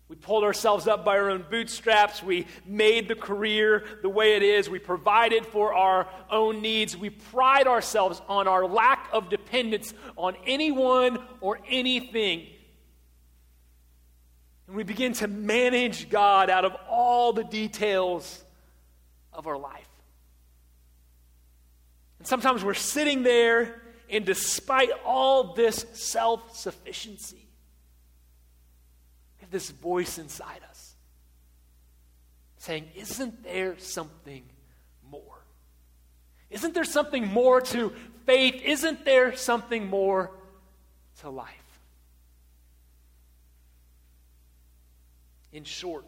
We 0.08 0.16
pulled 0.16 0.42
ourselves 0.42 0.88
up 0.88 1.04
by 1.04 1.18
our 1.18 1.30
own 1.30 1.44
bootstraps. 1.48 2.20
We 2.20 2.46
made 2.66 3.06
the 3.06 3.14
career 3.14 3.84
the 4.02 4.08
way 4.08 4.34
it 4.34 4.42
is. 4.42 4.68
We 4.68 4.80
provided 4.80 5.46
for 5.46 5.72
our 5.72 6.08
own 6.28 6.62
needs. 6.62 6.96
We 6.96 7.10
pride 7.10 7.68
ourselves 7.68 8.20
on 8.28 8.48
our 8.48 8.66
lack 8.66 9.08
of 9.12 9.28
dependence 9.28 9.94
on 10.16 10.36
anyone 10.46 11.22
or 11.40 11.60
anything. 11.68 12.48
And 14.66 14.76
we 14.76 14.82
begin 14.82 15.12
to 15.14 15.28
manage 15.28 16.10
God 16.10 16.50
out 16.50 16.64
of 16.64 16.74
all 16.88 17.32
the 17.32 17.44
details 17.44 18.44
of 19.32 19.46
our 19.46 19.58
life. 19.58 19.89
And 22.20 22.26
sometimes 22.26 22.62
we're 22.62 22.74
sitting 22.74 23.22
there, 23.22 23.80
and 24.10 24.26
despite 24.26 24.90
all 25.06 25.54
this 25.54 25.86
self 25.94 26.54
sufficiency, 26.54 27.48
we 29.38 29.40
have 29.40 29.50
this 29.50 29.70
voice 29.70 30.18
inside 30.18 30.60
us 30.68 30.94
saying, 32.58 32.88
Isn't 32.94 33.42
there 33.42 33.78
something 33.78 34.44
more? 35.10 35.22
Isn't 36.50 36.74
there 36.74 36.84
something 36.84 37.26
more 37.26 37.62
to 37.62 37.90
faith? 38.26 38.60
Isn't 38.62 39.06
there 39.06 39.34
something 39.34 39.88
more 39.88 40.30
to 41.20 41.30
life? 41.30 41.48
In 45.52 45.64
short, 45.64 46.04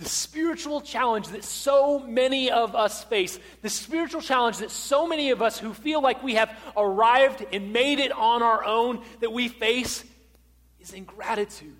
the 0.00 0.08
spiritual 0.08 0.80
challenge 0.80 1.28
that 1.28 1.44
so 1.44 1.98
many 1.98 2.50
of 2.50 2.74
us 2.74 3.04
face, 3.04 3.38
the 3.60 3.68
spiritual 3.68 4.22
challenge 4.22 4.56
that 4.58 4.70
so 4.70 5.06
many 5.06 5.30
of 5.30 5.42
us 5.42 5.58
who 5.58 5.74
feel 5.74 6.00
like 6.02 6.22
we 6.22 6.36
have 6.36 6.50
arrived 6.74 7.44
and 7.52 7.74
made 7.74 7.98
it 7.98 8.10
on 8.10 8.42
our 8.42 8.64
own 8.64 9.02
that 9.20 9.30
we 9.30 9.46
face 9.46 10.02
is 10.80 10.94
ingratitude, 10.94 11.76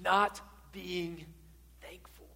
not 0.00 0.40
being 0.70 1.26
thankful 1.80 2.28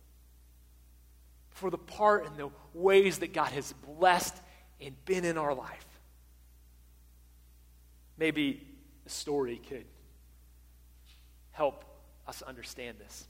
for 1.51 1.71
the 1.71 1.79
part 1.79 2.27
and 2.27 2.37
the 2.37 2.51
ways 2.75 3.19
that 3.19 3.33
God 3.33 3.53
has 3.53 3.73
blessed 3.87 4.35
and 4.81 4.97
been 5.05 5.25
in 5.25 5.39
our 5.39 5.55
life. 5.55 5.87
Maybe 8.19 8.67
a 9.07 9.11
story 9.11 9.61
could 9.69 9.85
help 11.53 11.85
us 12.27 12.43
understand 12.43 12.99
this. 12.99 13.29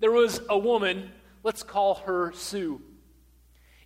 There 0.00 0.12
was 0.12 0.40
a 0.48 0.56
woman, 0.56 1.10
let's 1.42 1.62
call 1.62 1.96
her 2.06 2.32
Sue. 2.32 2.80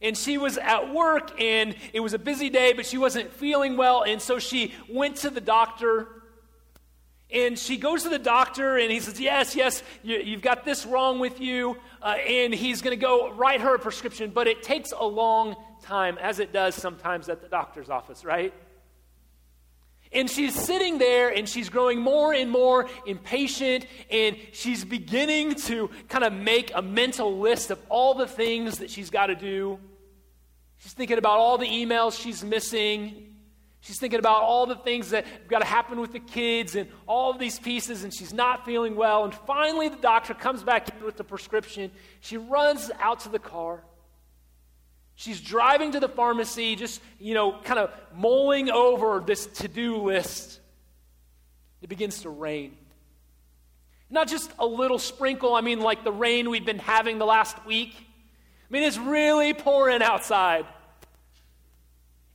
And 0.01 0.19
she 0.19 0.37
was 0.37 0.59
at 0.59 0.93
work, 0.93 1.41
and 1.41 1.77
it 1.93 2.01
was 2.01 2.13
a 2.13 2.19
busy 2.19 2.51
day, 2.51 2.73
but 2.73 2.85
she 2.85 2.99
wasn't 2.99 3.33
feeling 3.33 3.77
well. 3.77 4.03
And 4.03 4.21
so 4.21 4.39
she 4.39 4.75
went 4.89 5.17
to 5.19 5.31
the 5.31 5.41
doctor. 5.41 6.09
And 7.31 7.59
she 7.59 7.77
goes 7.77 8.03
to 8.03 8.09
the 8.09 8.19
doctor, 8.19 8.77
and 8.77 8.91
he 8.91 9.01
says, 9.01 9.21
Yes, 9.21 9.55
yes, 9.55 9.83
you, 10.03 10.33
have 10.33 10.43
got 10.43 10.65
this 10.65 10.85
wrong 10.85 11.19
with 11.21 11.41
you. 11.41 11.77
Uh, 12.03 12.17
and 12.29 12.53
he's 12.53 12.83
going 12.83 12.99
to 12.99 13.01
go 13.01 13.33
write 13.33 13.61
her 13.61 13.77
a 13.77 13.79
prescription, 13.79 14.33
but 14.35 14.49
it 14.49 14.63
takes 14.63 14.93
a 14.93 15.05
long 15.05 15.55
time, 15.83 16.19
as 16.19 16.41
it 16.41 16.53
does 16.53 16.75
sometimes 16.75 17.29
at 17.29 17.41
the 17.41 17.49
doctor's 17.49 17.89
office, 17.89 18.25
right? 18.25 18.53
And 20.15 20.29
she's 20.29 20.55
sitting 20.55 20.99
there 20.99 21.31
and 21.31 21.49
she's 21.49 21.69
growing 21.69 22.01
more 22.01 22.35
and 22.35 22.51
more 22.51 22.89
impatient 23.07 23.87
and 24.11 24.37
she's 24.53 24.85
beginning 24.85 25.55
to 25.55 25.91
kind 26.09 26.25
of 26.25 26.33
make 26.33 26.71
a 26.75 26.83
mental 26.83 27.39
list 27.39 27.71
of 27.71 27.79
all 27.89 28.15
the 28.15 28.27
things 28.27 28.79
that 28.79 28.91
she's 28.91 29.11
got 29.11 29.27
to 29.27 29.35
do. 29.35 29.79
She's 30.79 30.93
thinking 30.93 31.17
about 31.17 31.39
all 31.39 31.59
the 31.59 31.67
emails 31.67 32.21
she's 32.21 32.45
missing. 32.45 33.33
She's 33.83 33.99
thinking 33.99 34.21
about 34.21 34.43
all 34.43 34.67
the 34.67 34.77
things 34.77 35.11
that 35.11 35.27
have 35.27 35.49
got 35.49 35.59
to 35.59 35.65
happen 35.65 36.01
with 36.01 36.13
the 36.13 36.21
kids 36.21 36.77
and 36.77 36.89
all 37.07 37.33
of 37.33 37.41
these 37.41 37.59
pieces, 37.59 38.05
and 38.05 38.15
she's 38.15 38.33
not 38.33 38.65
feeling 38.65 38.95
well. 38.95 39.25
And 39.25 39.35
finally, 39.35 39.89
the 39.89 39.97
doctor 39.97 40.35
comes 40.35 40.63
back 40.63 40.89
in 40.89 41.05
with 41.05 41.17
the 41.17 41.25
prescription. 41.25 41.91
She 42.21 42.37
runs 42.37 42.93
out 43.01 43.21
to 43.21 43.29
the 43.29 43.41
car. 43.41 43.83
She's 45.15 45.41
driving 45.41 45.93
to 45.93 46.01
the 46.01 46.09
pharmacy, 46.09 46.75
just, 46.75 47.01
you 47.21 47.35
know, 47.35 47.53
kind 47.65 47.79
of 47.79 47.91
mulling 48.15 48.71
over 48.71 49.23
this 49.25 49.47
to 49.47 49.69
do 49.69 49.97
list. 49.99 50.61
It 51.83 51.89
begins 51.89 52.23
to 52.23 52.31
rain. 52.31 52.77
Not 54.11 54.29
just 54.29 54.51
a 54.59 54.67
little 54.67 54.99
sprinkle, 54.99 55.55
I 55.55 55.61
mean, 55.61 55.81
like 55.81 56.05
the 56.05 56.13
rain 56.13 56.51
we've 56.51 56.67
been 56.67 56.79
having 56.79 57.19
the 57.19 57.27
last 57.27 57.65
week. 57.67 57.95
I 57.95 58.73
mean, 58.73 58.83
it's 58.83 58.99
really 58.99 59.55
pouring 59.55 60.03
outside. 60.03 60.67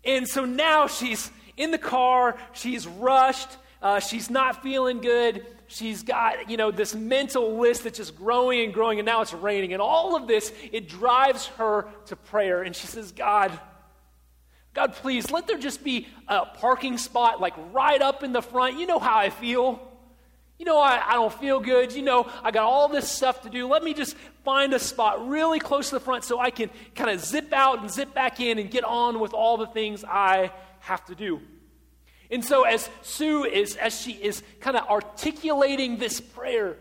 And 0.04 0.28
so 0.28 0.46
now 0.46 0.88
she's 0.88 1.32
in 1.56 1.72
the 1.72 1.78
car, 1.78 2.38
she's 2.54 2.88
rushed, 2.88 3.50
uh, 3.82 4.00
she's 4.00 4.30
not 4.30 4.64
feeling 4.64 5.00
good 5.02 5.46
she's 5.68 6.04
got, 6.04 6.50
you 6.50 6.58
know, 6.58 6.72
this 6.72 6.96
mental 6.96 7.60
list 7.60 7.84
that's 7.84 7.98
just 7.98 8.16
growing 8.16 8.62
and 8.64 8.74
growing, 8.74 9.00
and 9.00 9.06
now 9.06 9.22
it's 9.22 9.34
raining. 9.34 9.74
And 9.74 9.82
all 9.82 10.16
of 10.16 10.28
this, 10.28 10.52
it 10.72 10.90
drives 10.90 11.48
her 11.58 11.88
to 12.08 12.16
prayer. 12.16 12.64
And 12.64 12.76
she 12.76 12.88
says, 12.88 13.12
God, 13.12 13.58
God, 14.74 14.94
please, 14.94 15.30
let 15.30 15.48
there 15.48 15.58
just 15.58 15.84
be 15.84 16.08
a 16.28 16.46
parking 16.46 16.98
spot 16.98 17.40
like 17.40 17.54
right 17.74 18.02
up 18.02 18.24
in 18.24 18.32
the 18.34 18.42
front. 18.42 18.80
You 18.80 18.88
know 18.88 19.00
how 19.00 19.18
I 19.18 19.30
feel. 19.30 19.82
You 20.58 20.66
know, 20.66 20.80
I, 20.80 21.02
I 21.06 21.14
don't 21.14 21.34
feel 21.34 21.60
good. 21.60 21.94
You 21.94 22.02
know, 22.02 22.32
I 22.44 22.50
got 22.52 22.64
all 22.64 22.88
this 22.88 23.10
stuff 23.10 23.44
to 23.44 23.50
do. 23.50 23.68
Let 23.68 23.84
me 23.84 23.94
just 23.94 24.16
find 24.44 24.74
a 24.74 24.80
spot 24.80 25.28
really 25.28 25.60
close 25.60 25.90
to 25.90 25.96
the 25.96 26.00
front 26.00 26.24
so 26.24 26.40
I 26.40 26.50
can 26.50 26.70
kind 26.96 27.12
of 27.12 27.20
zip 27.20 27.54
out 27.54 27.82
and 27.82 27.92
zip 27.92 28.14
back 28.14 28.40
in 28.40 28.58
and 28.58 28.72
get 28.72 28.84
on 28.84 29.20
with 29.20 29.34
all 29.34 29.58
the 29.58 29.68
things 29.68 30.04
I 30.04 30.52
have 30.80 31.06
to 31.06 31.16
do. 31.16 31.42
And 32.30 32.44
so, 32.44 32.64
as 32.64 32.90
Sue 33.02 33.46
is, 33.46 33.76
as 33.78 34.00
she 34.00 34.12
is 34.12 34.44
kind 34.60 34.76
of 34.76 34.88
articulating 34.88 35.98
this 35.98 36.20
prayer, 36.20 36.78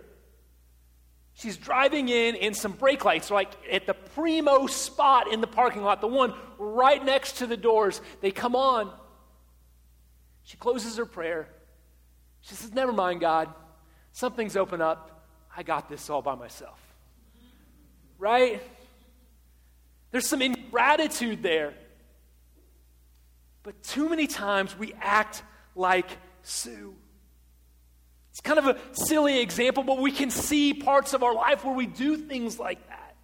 she's 1.35 1.57
driving 1.57 2.09
in 2.09 2.35
in 2.35 2.55
some 2.55 2.73
brake 2.73 3.05
lights, 3.05 3.31
like 3.31 3.53
at 3.71 3.87
the 3.87 3.95
primo 3.95 4.67
spot 4.67 5.33
in 5.33 5.41
the 5.41 5.47
parking 5.47 5.83
lot, 5.83 6.01
the 6.01 6.09
one 6.09 6.35
right 6.59 7.05
next 7.05 7.39
to 7.39 7.47
the 7.47 7.57
doors. 7.57 8.01
They 8.21 8.33
come 8.33 8.57
on. 8.57 8.93
She 10.43 10.57
closes 10.57 10.97
her 10.97 11.07
prayer. 11.07 11.49
She 12.41 12.55
says, 12.55 12.73
Never 12.73 12.93
mind, 12.93 13.21
God. 13.21 13.53
Something's 14.13 14.57
open 14.57 14.81
up. 14.81 15.25
I 15.57 15.63
got 15.63 15.89
this 15.89 16.09
all 16.11 16.23
by 16.23 16.35
myself. 16.35 16.81
Right? 18.19 18.63
There's 20.11 20.27
some 20.27 20.43
ingratitude 20.43 21.43
there. 21.43 21.75
But 23.67 23.83
too 23.83 24.09
many 24.09 24.29
times 24.29 24.79
we 24.79 24.95
act 25.03 25.43
like 25.75 26.07
Sue. 26.45 26.95
It's 28.31 28.41
kind 28.41 28.61
of 28.61 28.67
a 28.69 28.79
silly 28.93 29.41
example, 29.41 29.83
but 29.83 29.99
we 29.99 30.13
can 30.13 30.31
see 30.31 30.73
parts 30.73 31.15
of 31.15 31.25
our 31.25 31.35
life 31.35 31.65
where 31.65 31.75
we 31.75 31.87
do 31.87 32.17
things 32.17 32.61
like 32.61 32.87
that. 32.89 33.17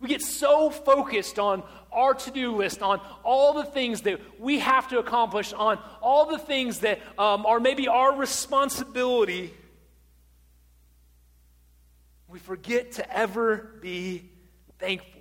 We 0.00 0.08
get 0.08 0.22
so 0.22 0.70
focused 0.70 1.38
on 1.38 1.62
our 1.92 2.14
to 2.14 2.30
do 2.30 2.56
list, 2.56 2.80
on 2.80 3.02
all 3.22 3.52
the 3.52 3.64
things 3.64 4.00
that 4.02 4.18
we 4.40 4.60
have 4.60 4.88
to 4.88 4.98
accomplish, 4.98 5.52
on 5.52 5.78
all 6.00 6.30
the 6.30 6.38
things 6.38 6.78
that 6.78 6.98
um, 7.18 7.44
are 7.44 7.60
maybe 7.60 7.88
our 7.88 8.16
responsibility. 8.16 9.52
We 12.28 12.38
forget 12.38 12.92
to 12.92 13.14
ever 13.14 13.74
be 13.82 14.30
thankful 14.78 15.20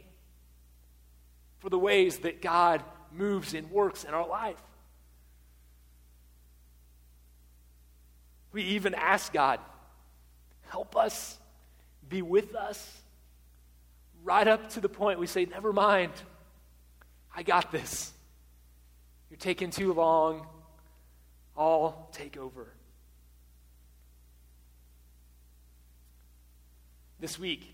for 1.60 1.70
the 1.70 1.78
ways 1.78 2.20
that 2.20 2.42
God 2.42 2.82
moves 3.13 3.53
and 3.53 3.70
works 3.72 4.03
in 4.03 4.13
our 4.13 4.27
life. 4.27 4.62
We 8.51 8.64
even 8.64 8.94
ask 8.94 9.31
God, 9.31 9.59
help 10.70 10.96
us, 10.96 11.38
be 12.07 12.22
with 12.22 12.55
us. 12.55 12.98
Right 14.24 14.48
up 14.48 14.70
to 14.72 14.81
the 14.81 14.90
point 14.90 15.20
we 15.20 15.27
say, 15.27 15.46
never 15.46 15.74
mind, 15.74 16.12
I 17.36 17.44
got 17.44 17.72
this. 17.72 18.12
You're 19.29 19.38
taking 19.38 19.72
too 19.72 19.94
long. 19.94 20.46
I'll 21.57 22.09
take 22.12 22.38
over. 22.38 22.68
This 27.20 27.40
week, 27.40 27.74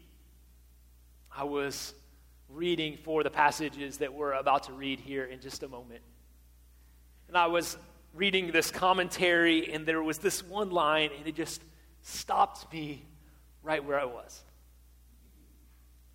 I 1.35 1.45
was 1.45 1.93
reading 2.49 2.97
for 3.03 3.23
the 3.23 3.29
passages 3.29 3.97
that 3.97 4.13
we're 4.13 4.33
about 4.33 4.63
to 4.63 4.73
read 4.73 4.99
here 4.99 5.25
in 5.25 5.39
just 5.39 5.63
a 5.63 5.67
moment. 5.67 6.01
And 7.27 7.37
I 7.37 7.47
was 7.47 7.77
reading 8.13 8.51
this 8.51 8.71
commentary, 8.71 9.73
and 9.73 9.85
there 9.85 10.01
was 10.01 10.17
this 10.19 10.43
one 10.43 10.71
line, 10.71 11.09
and 11.17 11.27
it 11.27 11.35
just 11.35 11.61
stopped 12.01 12.71
me 12.71 13.05
right 13.63 13.83
where 13.83 13.99
I 13.99 14.05
was. 14.05 14.43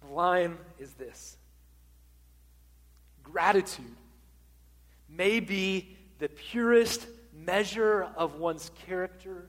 The 0.01 0.13
line 0.13 0.59
is 0.79 0.93
this 0.95 1.37
Gratitude 3.23 3.97
may 5.09 5.41
be 5.41 5.97
the 6.19 6.29
purest 6.29 7.07
measure 7.33 8.09
of 8.17 8.37
one's 8.37 8.71
character 8.87 9.49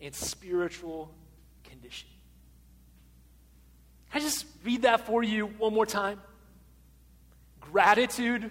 and 0.00 0.14
spiritual 0.14 1.14
I 4.12 4.20
just 4.20 4.46
read 4.64 4.82
that 4.82 5.06
for 5.06 5.22
you 5.22 5.46
one 5.46 5.72
more 5.72 5.86
time? 5.86 6.20
Gratitude, 7.60 8.50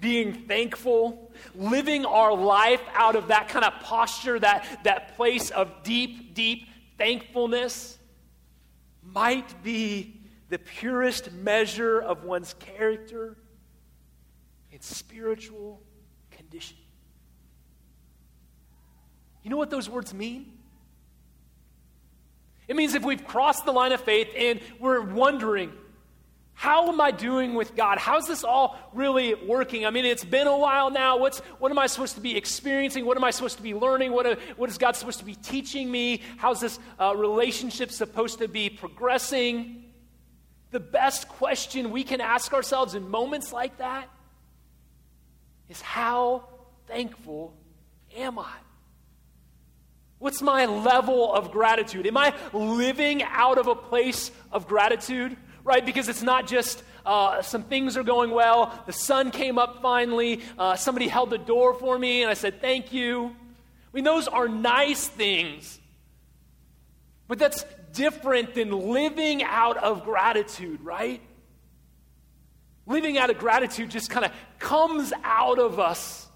being 0.00 0.46
thankful, 0.46 1.32
living 1.54 2.06
our 2.06 2.34
life 2.34 2.82
out 2.94 3.16
of 3.16 3.28
that 3.28 3.48
kind 3.48 3.64
of 3.64 3.72
posture, 3.80 4.38
that, 4.38 4.84
that 4.84 5.16
place 5.16 5.50
of 5.50 5.82
deep, 5.82 6.34
deep 6.34 6.68
thankfulness 6.98 7.98
might 9.02 9.62
be 9.62 10.20
the 10.48 10.58
purest 10.58 11.32
measure 11.32 12.00
of 12.00 12.24
one's 12.24 12.54
character 12.54 13.36
and 14.72 14.82
spiritual 14.82 15.82
condition. 16.30 16.76
You 19.42 19.50
know 19.50 19.56
what 19.56 19.70
those 19.70 19.90
words 19.90 20.14
mean? 20.14 20.53
It 22.66 22.76
means 22.76 22.94
if 22.94 23.04
we've 23.04 23.24
crossed 23.24 23.64
the 23.64 23.72
line 23.72 23.92
of 23.92 24.00
faith 24.00 24.28
and 24.36 24.60
we're 24.80 25.02
wondering, 25.02 25.72
how 26.54 26.88
am 26.88 27.00
I 27.00 27.10
doing 27.10 27.54
with 27.54 27.74
God? 27.74 27.98
How's 27.98 28.26
this 28.26 28.44
all 28.44 28.78
really 28.92 29.34
working? 29.34 29.84
I 29.84 29.90
mean, 29.90 30.04
it's 30.04 30.24
been 30.24 30.46
a 30.46 30.56
while 30.56 30.88
now. 30.90 31.18
What's, 31.18 31.40
what 31.58 31.70
am 31.72 31.78
I 31.78 31.88
supposed 31.88 32.14
to 32.14 32.20
be 32.20 32.36
experiencing? 32.36 33.04
What 33.04 33.16
am 33.16 33.24
I 33.24 33.32
supposed 33.32 33.56
to 33.56 33.62
be 33.62 33.74
learning? 33.74 34.12
What, 34.12 34.38
what 34.56 34.70
is 34.70 34.78
God 34.78 34.94
supposed 34.94 35.18
to 35.18 35.24
be 35.24 35.34
teaching 35.34 35.90
me? 35.90 36.22
How's 36.36 36.60
this 36.60 36.78
uh, 36.98 37.14
relationship 37.16 37.90
supposed 37.90 38.38
to 38.38 38.48
be 38.48 38.70
progressing? 38.70 39.92
The 40.70 40.80
best 40.80 41.28
question 41.28 41.90
we 41.90 42.04
can 42.04 42.20
ask 42.20 42.54
ourselves 42.54 42.94
in 42.94 43.10
moments 43.10 43.52
like 43.52 43.78
that 43.78 44.08
is 45.68 45.80
how 45.80 46.48
thankful 46.86 47.52
am 48.16 48.38
I? 48.38 48.52
What's 50.24 50.40
my 50.40 50.64
level 50.64 51.34
of 51.34 51.52
gratitude? 51.52 52.06
Am 52.06 52.16
I 52.16 52.32
living 52.54 53.22
out 53.24 53.58
of 53.58 53.66
a 53.66 53.74
place 53.74 54.30
of 54.50 54.66
gratitude? 54.66 55.36
Right? 55.64 55.84
Because 55.84 56.08
it's 56.08 56.22
not 56.22 56.46
just 56.46 56.82
uh, 57.04 57.42
some 57.42 57.64
things 57.64 57.98
are 57.98 58.02
going 58.02 58.30
well, 58.30 58.72
the 58.86 58.92
sun 58.94 59.30
came 59.30 59.58
up 59.58 59.82
finally, 59.82 60.40
uh, 60.58 60.76
somebody 60.76 61.08
held 61.08 61.28
the 61.28 61.36
door 61.36 61.74
for 61.74 61.98
me, 61.98 62.22
and 62.22 62.30
I 62.30 62.32
said, 62.32 62.62
Thank 62.62 62.90
you. 62.90 63.26
I 63.26 63.32
mean, 63.92 64.04
those 64.04 64.26
are 64.26 64.48
nice 64.48 65.06
things. 65.06 65.78
But 67.28 67.38
that's 67.38 67.66
different 67.92 68.54
than 68.54 68.70
living 68.70 69.42
out 69.42 69.76
of 69.76 70.04
gratitude, 70.04 70.80
right? 70.80 71.20
Living 72.86 73.18
out 73.18 73.28
of 73.28 73.36
gratitude 73.36 73.90
just 73.90 74.08
kind 74.08 74.24
of 74.24 74.32
comes 74.58 75.12
out 75.22 75.58
of 75.58 75.78
us. 75.78 76.26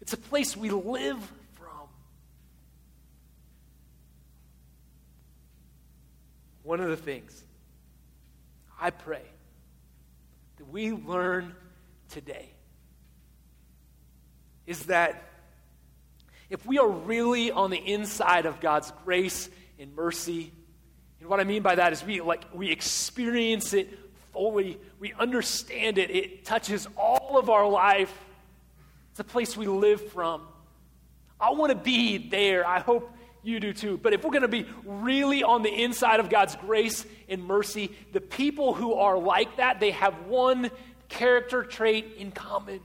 It's 0.00 0.14
a 0.14 0.18
place 0.18 0.56
we 0.56 0.70
live 0.70 1.20
one 6.64 6.80
of 6.80 6.88
the 6.88 6.96
things 6.96 7.44
I 8.80 8.90
pray 8.90 9.22
that 10.56 10.68
we 10.68 10.92
learn 10.92 11.54
today 12.08 12.48
is 14.66 14.86
that 14.86 15.22
if 16.50 16.64
we 16.66 16.78
are 16.78 16.88
really 16.88 17.50
on 17.50 17.70
the 17.70 17.78
inside 17.78 18.46
of 18.46 18.60
God's 18.60 18.92
grace 19.04 19.48
and 19.78 19.94
mercy, 19.94 20.52
and 21.20 21.28
what 21.28 21.38
I 21.38 21.44
mean 21.44 21.62
by 21.62 21.74
that 21.74 21.92
is 21.92 22.04
we 22.04 22.20
like 22.20 22.44
we 22.52 22.70
experience 22.70 23.74
it 23.74 23.98
fully, 24.32 24.78
we 24.98 25.12
understand 25.14 25.98
it, 25.98 26.10
it 26.10 26.44
touches 26.44 26.88
all 26.96 27.38
of 27.38 27.50
our 27.50 27.68
life. 27.68 28.12
It's 29.10 29.20
a 29.20 29.24
place 29.24 29.56
we 29.56 29.66
live 29.66 30.10
from. 30.12 30.42
I 31.38 31.50
want 31.50 31.70
to 31.70 31.78
be 31.78 32.18
there. 32.18 32.66
I 32.66 32.80
hope 32.80 33.14
you 33.44 33.60
do 33.60 33.72
too. 33.72 33.98
But 33.98 34.12
if 34.12 34.24
we're 34.24 34.30
going 34.30 34.42
to 34.42 34.48
be 34.48 34.66
really 34.84 35.42
on 35.42 35.62
the 35.62 35.82
inside 35.82 36.20
of 36.20 36.30
God's 36.30 36.56
grace 36.56 37.04
and 37.28 37.44
mercy, 37.44 37.90
the 38.12 38.20
people 38.20 38.74
who 38.74 38.94
are 38.94 39.18
like 39.18 39.56
that, 39.58 39.80
they 39.80 39.92
have 39.92 40.26
one 40.26 40.70
character 41.08 41.62
trait 41.62 42.16
in 42.18 42.32
common. 42.32 42.80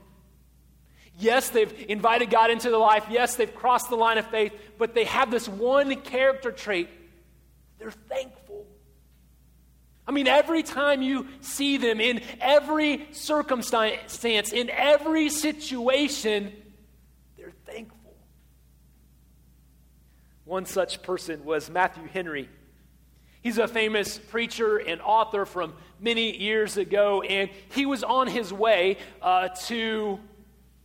Yes, 1.18 1.50
they've 1.50 1.72
invited 1.88 2.30
God 2.30 2.50
into 2.50 2.70
their 2.70 2.78
life. 2.78 3.06
Yes, 3.10 3.36
they've 3.36 3.54
crossed 3.54 3.90
the 3.90 3.96
line 3.96 4.18
of 4.18 4.26
faith, 4.26 4.52
but 4.78 4.94
they 4.94 5.04
have 5.04 5.30
this 5.30 5.48
one 5.48 5.94
character 5.96 6.50
trait. 6.50 6.88
They're 7.78 7.90
thankful. 7.90 8.66
I 10.06 10.12
mean, 10.12 10.26
every 10.26 10.62
time 10.62 11.02
you 11.02 11.28
see 11.40 11.76
them 11.76 12.00
in 12.00 12.20
every 12.40 13.06
circumstance, 13.12 14.52
in 14.52 14.70
every 14.70 15.28
situation, 15.28 16.52
they're 17.36 17.52
thankful. 17.64 18.14
One 20.50 20.66
such 20.66 21.02
person 21.02 21.44
was 21.44 21.70
Matthew 21.70 22.08
Henry. 22.08 22.48
He's 23.40 23.58
a 23.58 23.68
famous 23.68 24.18
preacher 24.18 24.78
and 24.78 25.00
author 25.00 25.46
from 25.46 25.74
many 26.00 26.36
years 26.36 26.76
ago, 26.76 27.22
and 27.22 27.48
he 27.72 27.86
was 27.86 28.02
on 28.02 28.26
his 28.26 28.52
way 28.52 28.96
uh, 29.22 29.50
to 29.66 30.18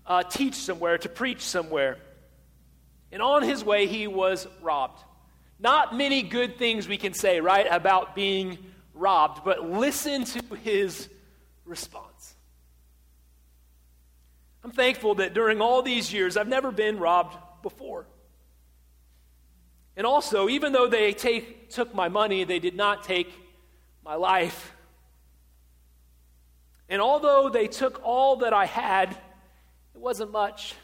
uh, 0.05 0.21
teach 0.21 0.53
somewhere, 0.53 0.99
to 0.99 1.09
preach 1.09 1.41
somewhere. 1.41 1.97
And 3.11 3.23
on 3.23 3.41
his 3.41 3.63
way, 3.63 3.87
he 3.87 4.05
was 4.05 4.47
robbed. 4.61 5.03
Not 5.57 5.97
many 5.97 6.21
good 6.21 6.59
things 6.59 6.87
we 6.87 6.97
can 6.97 7.15
say, 7.15 7.41
right, 7.41 7.65
about 7.67 8.13
being 8.13 8.59
robbed, 8.93 9.43
but 9.43 9.67
listen 9.67 10.25
to 10.25 10.55
his 10.57 11.09
response. 11.65 12.35
I'm 14.63 14.69
thankful 14.69 15.15
that 15.15 15.33
during 15.33 15.59
all 15.59 15.81
these 15.81 16.13
years, 16.13 16.37
I've 16.37 16.47
never 16.47 16.71
been 16.71 16.99
robbed 16.99 17.35
before. 17.63 18.05
And 19.97 20.05
also, 20.05 20.49
even 20.49 20.73
though 20.73 20.87
they 20.87 21.13
take, 21.13 21.69
took 21.69 21.93
my 21.95 22.09
money, 22.09 22.43
they 22.43 22.59
did 22.59 22.75
not 22.75 23.03
take 23.03 23.31
my 24.03 24.15
life. 24.15 24.73
And 26.89 27.01
although 27.01 27.49
they 27.49 27.67
took 27.67 28.01
all 28.03 28.37
that 28.37 28.53
I 28.53 28.65
had, 28.65 29.11
it 29.11 30.01
wasn't 30.01 30.31
much. 30.31 30.75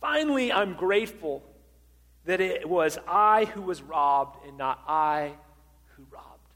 Finally, 0.00 0.52
I'm 0.52 0.74
grateful 0.74 1.42
that 2.26 2.40
it 2.40 2.68
was 2.68 2.98
I 3.08 3.46
who 3.46 3.62
was 3.62 3.82
robbed 3.82 4.46
and 4.46 4.58
not 4.58 4.82
I 4.86 5.32
who 5.96 6.04
robbed. 6.10 6.48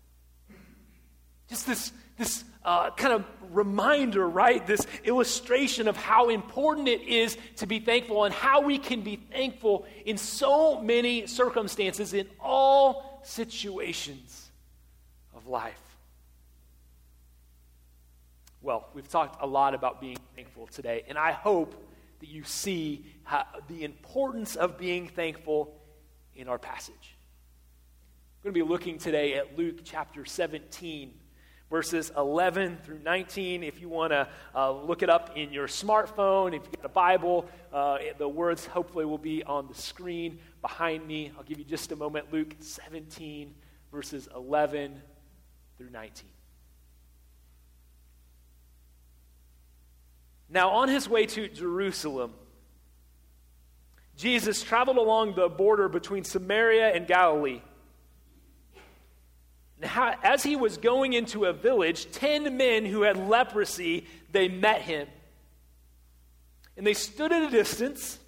Just 1.48 1.66
this, 1.66 1.92
this 2.18 2.44
uh, 2.64 2.90
kind 2.90 3.14
of 3.14 3.24
reminder, 3.50 4.28
right? 4.28 4.66
This 4.66 4.86
illustration 5.04 5.88
of 5.88 5.96
how 5.96 6.28
important 6.28 6.88
it 6.88 7.02
is 7.02 7.38
to 7.56 7.66
be 7.66 7.78
thankful 7.78 8.24
and 8.24 8.34
how 8.34 8.60
we 8.60 8.78
can 8.78 9.00
be 9.00 9.16
thankful 9.16 9.86
in 10.04 10.18
so 10.18 10.80
many 10.82 11.26
circumstances, 11.26 12.12
in 12.12 12.28
all 12.40 13.22
situations 13.24 14.50
of 15.34 15.46
life. 15.46 15.80
Well, 18.60 18.88
we've 18.92 19.08
talked 19.08 19.40
a 19.40 19.46
lot 19.46 19.74
about 19.74 20.00
being 20.00 20.18
thankful 20.34 20.66
today, 20.66 21.04
and 21.08 21.16
I 21.16 21.32
hope 21.32 21.74
that 22.20 22.28
you 22.28 22.42
see 22.42 23.06
how, 23.22 23.46
the 23.68 23.84
importance 23.84 24.56
of 24.56 24.76
being 24.76 25.08
thankful 25.08 25.74
in 26.34 26.48
our 26.48 26.58
passage. 26.58 27.16
We're 28.42 28.50
going 28.50 28.60
to 28.60 28.66
be 28.66 28.70
looking 28.70 28.98
today 28.98 29.34
at 29.34 29.56
Luke 29.56 29.78
chapter 29.84 30.24
17 30.24 31.14
verses 31.70 32.10
11 32.16 32.78
through 32.84 33.00
19. 33.00 33.62
If 33.62 33.80
you 33.80 33.88
want 33.88 34.12
to 34.12 34.28
uh, 34.54 34.72
look 34.72 35.02
it 35.02 35.10
up 35.10 35.36
in 35.36 35.52
your 35.52 35.66
smartphone, 35.66 36.48
if 36.48 36.62
you've 36.64 36.72
got 36.72 36.84
a 36.84 36.88
Bible, 36.88 37.46
uh, 37.72 37.98
the 38.18 38.28
words 38.28 38.66
hopefully 38.66 39.04
will 39.04 39.18
be 39.18 39.42
on 39.44 39.68
the 39.68 39.74
screen 39.74 40.38
behind 40.62 41.06
me. 41.06 41.32
I'll 41.36 41.44
give 41.44 41.58
you 41.58 41.64
just 41.64 41.92
a 41.92 41.96
moment. 41.96 42.32
Luke 42.32 42.54
17, 42.60 43.54
verses 43.92 44.28
11 44.34 45.00
through 45.76 45.90
19. 45.90 46.28
Now, 50.50 50.70
on 50.70 50.88
his 50.88 51.08
way 51.08 51.26
to 51.26 51.48
Jerusalem, 51.48 52.32
Jesus 54.16 54.62
traveled 54.62 54.96
along 54.96 55.34
the 55.34 55.48
border 55.48 55.88
between 55.88 56.24
Samaria 56.24 56.88
and 56.88 57.06
Galilee. 57.06 57.60
As 59.82 60.42
he 60.42 60.56
was 60.56 60.76
going 60.76 61.12
into 61.12 61.44
a 61.44 61.52
village, 61.52 62.10
ten 62.10 62.56
men 62.56 62.84
who 62.84 63.02
had 63.02 63.16
leprosy, 63.16 64.06
they 64.32 64.48
met 64.48 64.82
him. 64.82 65.06
And 66.76 66.86
they 66.86 66.94
stood 66.94 67.32
at 67.32 67.42
a 67.42 67.50
distance, 67.50 68.18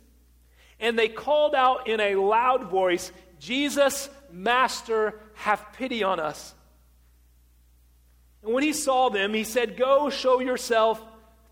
and 0.79 0.99
they 0.99 1.09
called 1.09 1.55
out 1.55 1.89
in 1.89 2.01
a 2.01 2.15
loud 2.17 2.71
voice, 2.71 3.13
Jesus, 3.39 4.09
Master, 4.31 5.15
have 5.35 5.65
pity 5.73 6.03
on 6.03 6.21
us. 6.21 6.55
And 8.43 8.53
when 8.53 8.63
he 8.63 8.73
saw 8.73 9.09
them, 9.09 9.35
he 9.35 9.45
said, 9.45 9.77
Go 9.77 10.11
show 10.11 10.41
yourself 10.41 11.03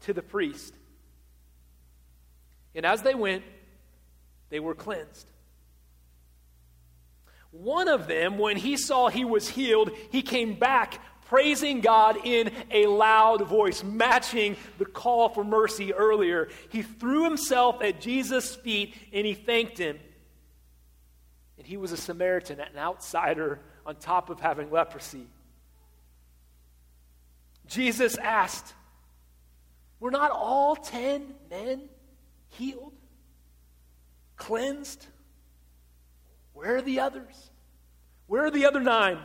to 0.03 0.13
the 0.13 0.23
priest. 0.23 0.75
And 2.75 2.87
as 2.87 3.03
they 3.03 3.15
went, 3.15 3.43
they 4.51 4.61
were 4.61 4.75
cleansed. 4.75 5.28
One 7.63 7.89
of 7.89 8.07
them, 8.07 8.39
when 8.39 8.57
he 8.57 8.77
saw 8.77 9.09
he 9.09 9.25
was 9.25 9.49
healed, 9.49 9.91
he 10.13 10.23
came 10.23 10.55
back 10.55 11.01
praising 11.27 11.81
God 11.81 12.17
in 12.25 12.53
a 12.71 12.87
loud 12.87 13.47
voice, 13.49 13.83
matching 13.83 14.57
the 14.79 14.85
call 14.85 15.29
for 15.29 15.43
mercy 15.43 15.93
earlier. 15.93 16.49
He 16.71 16.83
threw 16.83 17.25
himself 17.25 17.83
at 17.83 18.01
Jesus' 18.01 18.55
feet 18.55 18.95
and 19.13 19.27
he 19.27 19.35
thanked 19.35 19.77
him. 19.77 19.99
And 21.59 21.67
he 21.67 21.77
was 21.77 21.91
a 21.91 21.97
Samaritan, 21.97 22.61
an 22.61 22.79
outsider, 22.79 23.59
on 23.85 23.97
top 23.97 24.31
of 24.31 24.39
having 24.39 24.71
leprosy. 24.71 25.27
Jesus 27.67 28.17
asked, 28.19 28.73
Were 29.99 30.13
not 30.13 30.31
all 30.31 30.77
ten 30.77 31.35
men 31.51 31.89
healed, 32.51 32.93
cleansed? 34.37 35.07
Where 36.59 36.79
are 36.79 36.83
the 36.83 36.99
others? 36.99 37.51
Where 38.27 38.45
are 38.47 38.51
the 38.51 38.67
other 38.67 38.81
nine? 38.81 39.21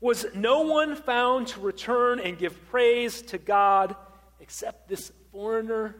Was 0.00 0.26
no 0.34 0.62
one 0.62 0.96
found 0.96 1.46
to 1.48 1.60
return 1.60 2.18
and 2.18 2.36
give 2.36 2.68
praise 2.70 3.22
to 3.22 3.38
God 3.38 3.94
except 4.40 4.88
this 4.88 5.12
foreigner, 5.30 5.94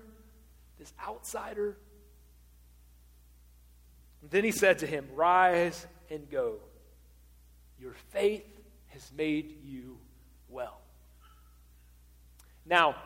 this 0.81 0.93
outsider? 1.07 1.77
And 4.23 4.31
then 4.33 4.43
he 4.43 4.51
said 4.51 4.81
to 4.81 4.89
him, 4.89 5.07
Rise 5.15 5.87
and 6.11 6.29
go. 6.29 6.57
Your 7.79 7.95
faith 8.09 8.49
has 8.89 9.13
made 9.17 9.55
you 9.63 9.99
well. 10.49 10.81
Now, 12.67 12.97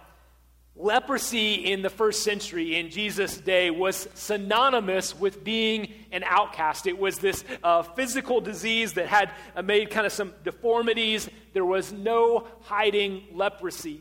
Leprosy 0.76 1.54
in 1.54 1.82
the 1.82 1.90
first 1.90 2.24
century, 2.24 2.76
in 2.76 2.90
Jesus' 2.90 3.36
day, 3.36 3.70
was 3.70 4.08
synonymous 4.14 5.16
with 5.16 5.44
being 5.44 5.92
an 6.10 6.24
outcast. 6.24 6.88
It 6.88 6.98
was 6.98 7.18
this 7.18 7.44
uh, 7.62 7.82
physical 7.82 8.40
disease 8.40 8.94
that 8.94 9.06
had 9.06 9.30
uh, 9.54 9.62
made 9.62 9.90
kind 9.90 10.04
of 10.04 10.12
some 10.12 10.34
deformities. 10.42 11.28
There 11.52 11.64
was 11.64 11.92
no 11.92 12.48
hiding 12.62 13.22
leprosy. 13.32 14.00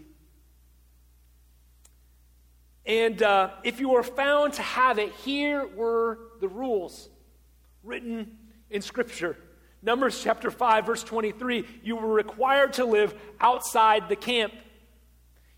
And 2.85 3.21
uh, 3.21 3.51
if 3.63 3.79
you 3.79 3.89
were 3.89 4.03
found 4.03 4.53
to 4.53 4.63
have 4.63 4.97
it, 4.97 5.11
here 5.23 5.67
were 5.67 6.17
the 6.41 6.47
rules 6.47 7.07
written 7.83 8.37
in 8.71 8.81
Scripture. 8.81 9.37
Numbers 9.83 10.21
chapter 10.23 10.49
5, 10.49 10.85
verse 10.85 11.03
23 11.03 11.65
you 11.83 11.97
were 11.97 12.13
required 12.13 12.73
to 12.73 12.85
live 12.85 13.13
outside 13.39 14.09
the 14.09 14.15
camp. 14.15 14.53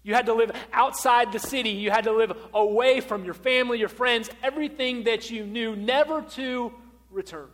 You 0.05 0.13
had 0.13 0.27
to 0.27 0.35
live 0.35 0.51
outside 0.71 1.31
the 1.31 1.39
city. 1.39 1.71
You 1.71 1.89
had 1.89 2.03
to 2.03 2.11
live 2.11 2.37
away 2.53 3.01
from 3.01 3.25
your 3.25 3.33
family, 3.33 3.79
your 3.79 3.89
friends, 3.89 4.29
everything 4.43 5.05
that 5.05 5.31
you 5.31 5.47
knew, 5.47 5.75
never 5.75 6.21
to 6.21 6.71
return. 7.09 7.47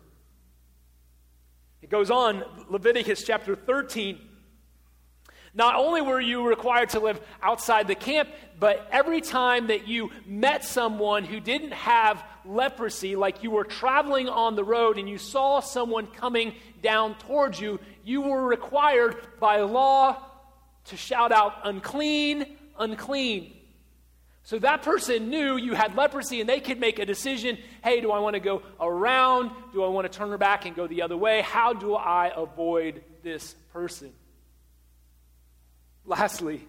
It 1.81 1.89
goes 1.89 2.11
on, 2.11 2.43
Leviticus 2.69 3.23
chapter 3.23 3.55
13. 3.55 4.19
Not 5.53 5.75
only 5.75 6.01
were 6.01 6.19
you 6.19 6.45
required 6.45 6.89
to 6.89 6.99
live 6.99 7.21
outside 7.41 7.87
the 7.87 7.95
camp, 7.95 8.27
but 8.59 8.85
every 8.91 9.21
time 9.21 9.67
that 9.67 9.87
you 9.87 10.11
met 10.25 10.65
someone 10.65 11.23
who 11.23 11.39
didn't 11.39 11.71
have 11.71 12.21
leprosy, 12.43 13.15
like 13.15 13.43
you 13.43 13.51
were 13.51 13.63
traveling 13.63 14.27
on 14.27 14.57
the 14.57 14.63
road 14.65 14.97
and 14.97 15.07
you 15.07 15.17
saw 15.17 15.61
someone 15.61 16.05
coming 16.05 16.55
down 16.83 17.15
towards 17.15 17.61
you, 17.61 17.79
you 18.03 18.19
were 18.19 18.45
required 18.45 19.15
by 19.39 19.61
law 19.61 20.30
to 20.85 20.97
shout 20.97 21.31
out, 21.31 21.53
unclean, 21.63 22.45
unclean. 22.77 23.53
So 24.43 24.57
that 24.59 24.81
person 24.81 25.29
knew 25.29 25.55
you 25.55 25.75
had 25.75 25.95
leprosy 25.95 26.41
and 26.41 26.49
they 26.49 26.59
could 26.59 26.79
make 26.79 26.99
a 26.99 27.05
decision 27.05 27.57
hey, 27.83 28.01
do 28.01 28.11
I 28.11 28.19
want 28.19 28.35
to 28.35 28.39
go 28.39 28.63
around? 28.79 29.51
Do 29.73 29.83
I 29.83 29.87
want 29.87 30.11
to 30.11 30.17
turn 30.17 30.29
her 30.29 30.37
back 30.37 30.65
and 30.65 30.75
go 30.75 30.87
the 30.87 31.03
other 31.03 31.17
way? 31.17 31.41
How 31.41 31.73
do 31.73 31.95
I 31.95 32.31
avoid 32.35 33.03
this 33.23 33.55
person? 33.73 34.11
Lastly, 36.05 36.67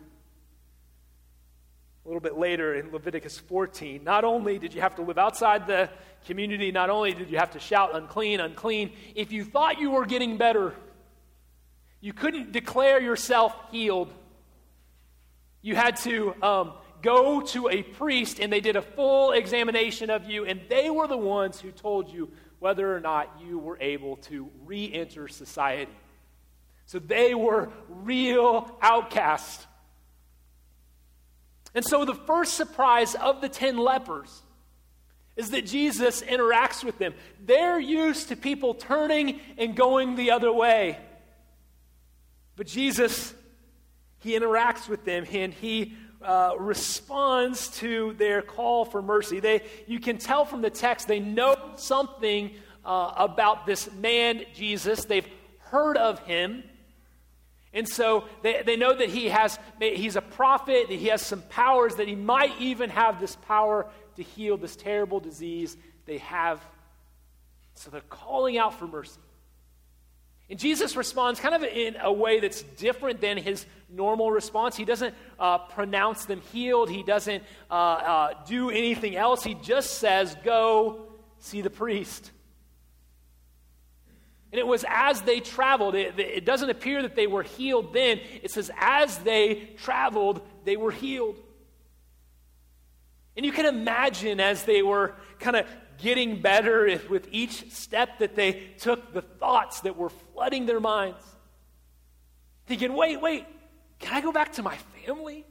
a 2.05 2.09
little 2.09 2.21
bit 2.21 2.37
later 2.37 2.75
in 2.75 2.91
Leviticus 2.93 3.39
14, 3.39 4.03
not 4.05 4.25
only 4.25 4.59
did 4.59 4.75
you 4.75 4.81
have 4.81 4.97
to 4.97 5.03
live 5.03 5.19
outside 5.19 5.67
the 5.67 5.89
community, 6.27 6.73
not 6.73 6.91
only 6.91 7.13
did 7.13 7.31
you 7.31 7.39
have 7.39 7.53
to 7.53 7.61
shout 7.61 7.95
unclean, 7.95 8.41
unclean, 8.41 8.93
if 9.15 9.33
you 9.33 9.45
thought 9.45 9.81
you 9.81 9.91
were 9.91 10.05
getting 10.05 10.37
better, 10.37 10.75
you 12.03 12.13
couldn't 12.13 12.51
declare 12.51 13.01
yourself 13.01 13.55
healed. 13.71 14.13
You 15.63 15.77
had 15.77 15.97
to 15.99 16.35
um, 16.43 16.73
go 17.01 17.41
to 17.41 17.69
a 17.69 17.85
priest 17.85 18.41
and 18.41 18.53
they 18.53 18.61
did 18.61 18.75
a 18.75 18.83
full 18.83 19.31
examination 19.31 20.11
of 20.11 20.29
you, 20.29 20.45
and 20.45 20.61
they 20.69 20.91
were 20.91 21.07
the 21.07 21.17
ones 21.17 21.61
who 21.61 21.71
told 21.71 22.13
you 22.13 22.29
whether 22.59 22.95
or 22.95 22.99
not 22.99 23.41
you 23.47 23.59
were 23.59 23.79
able 23.81 24.17
to 24.17 24.51
re 24.65 24.93
enter 24.93 25.29
society. 25.29 25.93
So 26.87 26.99
they 26.99 27.35
were 27.37 27.71
real 27.89 28.77
outcasts. 28.83 29.65
And 31.75 31.85
so 31.85 32.05
the 32.05 32.15
first 32.15 32.55
surprise 32.55 33.15
of 33.15 33.41
the 33.41 33.49
10 33.49 33.79
lepers 33.79 34.43
is 35.37 35.51
that 35.51 35.67
Jesus 35.67 36.21
interacts 36.21 36.83
with 36.83 36.99
them. 36.99 37.15
They're 37.41 37.81
used 37.81 38.29
to 38.29 38.37
people 38.37 38.75
turning 38.75 39.41
and 39.57 39.77
going 39.77 40.17
the 40.17 40.33
other 40.33 40.53
way. 40.53 40.99
But 42.63 42.69
Jesus, 42.69 43.35
he 44.21 44.39
interacts 44.39 44.89
with 44.89 45.05
them 45.05 45.27
and 45.33 45.53
he 45.53 45.97
uh, 46.23 46.53
responds 46.57 47.67
to 47.79 48.15
their 48.19 48.41
call 48.41 48.85
for 48.85 49.03
mercy. 49.03 49.41
They, 49.41 49.63
you 49.89 49.99
can 49.99 50.17
tell 50.17 50.45
from 50.45 50.63
the 50.63 50.71
text, 50.71 51.09
they 51.09 51.19
know 51.19 51.57
something 51.75 52.53
uh, 52.85 53.15
about 53.17 53.67
this 53.67 53.93
man, 53.95 54.45
Jesus. 54.55 55.07
They've 55.07 55.27
heard 55.59 55.97
of 55.97 56.21
him. 56.21 56.63
And 57.73 57.89
so 57.89 58.27
they, 58.43 58.63
they 58.65 58.77
know 58.77 58.95
that 58.95 59.09
he 59.09 59.31
has, 59.31 59.59
he's 59.81 60.15
a 60.15 60.23
prophet, 60.23 60.87
that 60.89 60.95
he 61.01 61.09
has 61.09 61.21
some 61.21 61.43
powers, 61.43 61.97
that 61.97 62.07
he 62.07 62.15
might 62.15 62.53
even 62.61 62.91
have 62.91 63.19
this 63.19 63.35
power 63.35 63.89
to 64.15 64.23
heal 64.23 64.57
this 64.57 64.77
terrible 64.77 65.19
disease 65.19 65.77
they 66.07 66.19
have. 66.19 66.61
So 67.75 67.91
they're 67.91 68.03
calling 68.03 68.57
out 68.57 68.79
for 68.79 68.87
mercy. 68.87 69.19
And 70.53 70.61
Jesus 70.61 70.97
responds 70.97 71.41
kind 71.41 71.55
of 71.55 71.63
in 71.63 71.97
a 71.99 72.13
way 72.13 72.39
that's 72.39 72.63
different 72.63 73.23
than 73.23 73.39
his 73.39 73.65
normal 73.89 74.31
response. 74.31 74.77
He 74.77 74.85
doesn't 74.85 75.15
uh, 75.39 75.57
pronounce 75.57 76.27
them 76.27 76.43
healed, 76.53 76.91
he 76.91 77.03
doesn't 77.03 77.43
uh, 77.71 77.75
uh, 77.75 78.35
do 78.47 78.69
anything 78.69 79.17
else. 79.17 79.43
He 79.43 79.55
just 79.55 79.93
says, 79.93 80.37
Go 80.45 81.07
see 81.39 81.63
the 81.63 81.71
priest. 81.71 82.33
And 84.53 84.59
it 84.59 84.67
was 84.67 84.85
as 84.87 85.23
they 85.23 85.41
traveled, 85.41 85.95
it, 85.95 86.19
it 86.19 86.45
doesn't 86.45 86.69
appear 86.69 87.01
that 87.01 87.17
they 87.17 87.27
were 87.27 87.45
healed 87.45 87.95
then. 87.95 88.21
It 88.43 88.51
says, 88.51 88.71
as 88.79 89.17
they 89.21 89.71
traveled, 89.79 90.43
they 90.67 90.77
were 90.77 90.91
healed. 90.91 91.37
And 93.39 93.47
you 93.47 93.53
can 93.53 93.65
imagine 93.65 94.39
as 94.39 94.65
they 94.65 94.83
were 94.83 95.15
kind 95.39 95.57
of 95.57 95.67
getting 96.03 96.43
better 96.43 96.87
if 96.87 97.09
with 97.09 97.29
each 97.31 97.71
step 97.71 98.19
that 98.19 98.35
they 98.35 98.71
took, 98.79 99.13
the 99.13 99.23
thoughts 99.23 99.81
that 99.81 99.97
were 99.97 100.11
flooding 100.11 100.67
their 100.67 100.81
minds. 100.81 101.23
Thinking, 102.67 102.95
wait, 102.95 103.21
wait, 103.21 103.47
can 103.99 104.15
I 104.15 104.21
go 104.21 104.33
back 104.33 104.53
to 104.55 104.63
my 104.63 104.77
family? 105.05 105.45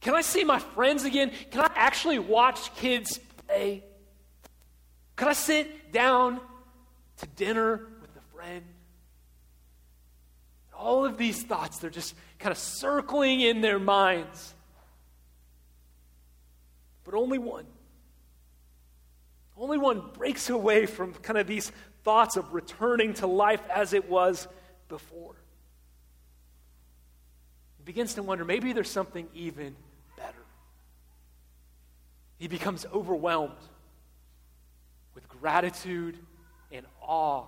Can 0.00 0.14
I 0.14 0.22
see 0.22 0.44
my 0.44 0.58
friends 0.58 1.04
again? 1.04 1.32
Can 1.50 1.60
I 1.60 1.70
actually 1.74 2.18
watch 2.18 2.74
kids 2.76 3.20
play? 3.46 3.84
Can 5.16 5.28
I 5.28 5.32
sit 5.32 5.92
down 5.92 6.40
to 7.22 7.26
dinner 7.28 7.86
with 8.00 8.10
a 8.16 8.34
friend. 8.34 8.64
All 10.76 11.04
of 11.04 11.16
these 11.16 11.42
thoughts, 11.42 11.78
they're 11.78 11.90
just 11.90 12.14
kind 12.38 12.50
of 12.50 12.58
circling 12.58 13.40
in 13.40 13.60
their 13.60 13.78
minds. 13.78 14.54
But 17.04 17.14
only 17.14 17.38
one. 17.38 17.66
Only 19.62 19.78
one 19.78 20.02
breaks 20.14 20.50
away 20.50 20.86
from 20.86 21.14
kind 21.14 21.38
of 21.38 21.46
these 21.46 21.70
thoughts 22.02 22.36
of 22.36 22.52
returning 22.52 23.14
to 23.14 23.28
life 23.28 23.62
as 23.72 23.92
it 23.92 24.10
was 24.10 24.48
before. 24.88 25.36
He 27.78 27.84
begins 27.84 28.14
to 28.14 28.24
wonder 28.24 28.44
maybe 28.44 28.72
there's 28.72 28.90
something 28.90 29.28
even 29.34 29.76
better. 30.16 30.44
He 32.38 32.48
becomes 32.48 32.84
overwhelmed 32.92 33.52
with 35.14 35.28
gratitude 35.28 36.18
and 36.72 36.84
awe 37.00 37.44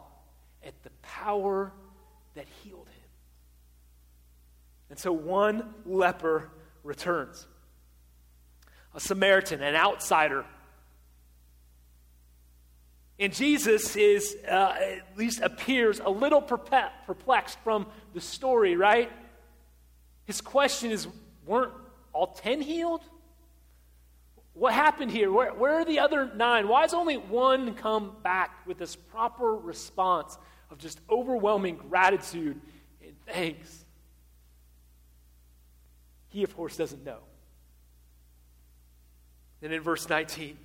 at 0.64 0.81
the 0.85 0.90
power 1.03 1.72
that 2.37 2.46
healed 2.62 2.87
him. 2.87 3.09
And 4.88 5.00
so 5.00 5.11
one 5.12 5.74
leper 5.85 6.48
returns 6.85 7.48
a 8.94 9.00
Samaritan, 9.00 9.64
an 9.64 9.74
outsider. 9.74 10.44
And 13.18 13.33
Jesus 13.33 13.94
is, 13.94 14.37
uh, 14.48 14.74
at 14.79 15.16
least 15.16 15.40
appears 15.40 16.00
a 16.00 16.11
little 16.11 16.42
perplexed 16.42 17.59
from 17.62 17.87
the 18.12 18.20
story, 18.20 18.77
right? 18.77 19.11
His 20.24 20.40
question 20.40 20.90
is 20.90 21.07
weren't 21.46 21.72
all 22.12 22.29
ten 22.29 22.61
healed? 22.61 23.03
What 24.55 24.72
happened 24.72 25.11
here? 25.11 25.33
Where, 25.33 25.53
where 25.53 25.74
are 25.81 25.85
the 25.85 25.98
other 25.98 26.31
nine? 26.35 26.68
Why 26.68 26.83
has 26.83 26.94
only 26.94 27.16
one 27.16 27.74
come 27.74 28.16
back 28.22 28.66
with 28.66 28.79
this 28.79 28.94
proper 28.94 29.55
response 29.55 30.38
of 30.70 30.79
just 30.79 31.00
overwhelming 31.11 31.77
gratitude 31.77 32.61
and 33.03 33.12
thanks? 33.27 33.85
He, 36.29 36.42
of 36.44 36.57
course, 36.57 36.77
doesn't 36.77 37.05
know. 37.05 37.18
Then 39.61 39.72
in 39.72 39.83
verse 39.83 40.09
19, 40.09 40.57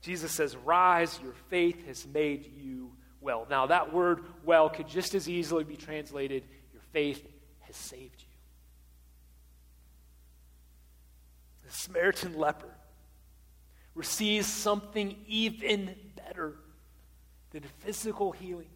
Jesus 0.00 0.32
says, 0.32 0.56
Rise, 0.56 1.18
your 1.22 1.34
faith 1.48 1.86
has 1.86 2.06
made 2.06 2.52
you 2.56 2.92
well. 3.20 3.46
Now, 3.50 3.66
that 3.66 3.92
word 3.92 4.24
well 4.44 4.68
could 4.68 4.88
just 4.88 5.14
as 5.14 5.28
easily 5.28 5.64
be 5.64 5.76
translated, 5.76 6.44
Your 6.72 6.82
faith 6.92 7.26
has 7.60 7.76
saved 7.76 8.20
you. 8.20 8.28
the 11.68 11.74
Samaritan 11.74 12.38
leper 12.38 12.74
receives 13.94 14.46
something 14.46 15.16
even 15.26 15.94
better 16.16 16.54
than 17.50 17.62
physical 17.80 18.32
healing. 18.32 18.70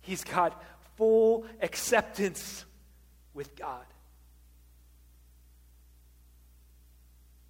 He's 0.00 0.22
got 0.22 0.62
full 0.96 1.44
acceptance 1.60 2.64
with 3.34 3.56
God. 3.56 3.84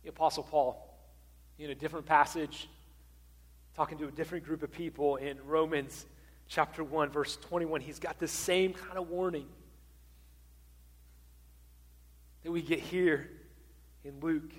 The 0.03 0.09
Apostle 0.09 0.44
Paul, 0.44 0.91
in 1.62 1.70
a 1.70 1.75
different 1.77 2.07
passage, 2.07 2.68
talking 3.77 3.96
to 3.96 4.09
a 4.09 4.11
different 4.11 4.44
group 4.44 4.64
of 4.64 4.72
people 4.72 5.14
in 5.16 5.38
Romans 5.46 6.07
chapter 6.48 6.83
1, 6.83 7.11
verse 7.11 7.37
21, 7.37 7.81
he's 7.81 8.01
got 8.01 8.18
the 8.18 8.27
same 8.27 8.72
kind 8.72 8.98
of 8.98 9.09
warning 9.09 9.46
that 12.42 12.51
we 12.51 12.62
get 12.62 12.81
here 12.81 13.31
in 14.05 14.18
Luke 14.20 14.51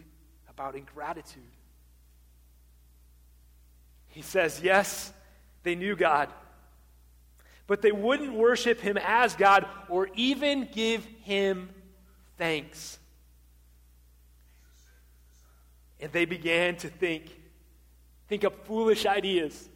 about 0.50 0.76
ingratitude. 0.76 1.44
He 4.08 4.22
says, 4.22 4.62
Yes, 4.64 5.12
they 5.64 5.76
knew 5.76 5.98
God, 5.98 6.30
but 7.68 7.82
they 7.82 7.92
wouldn't 7.92 8.34
worship 8.34 8.80
him 8.80 8.98
as 8.98 9.36
God 9.36 9.66
or 9.90 10.08
even 10.16 10.70
give 10.72 11.04
him 11.24 11.70
thanks. 12.38 12.98
And 16.04 16.12
they 16.12 16.26
began 16.26 16.76
to 16.78 16.90
think, 16.90 17.34
think 18.28 18.44
up 18.44 18.68
foolish 18.68 19.06
ideas. 19.06 19.70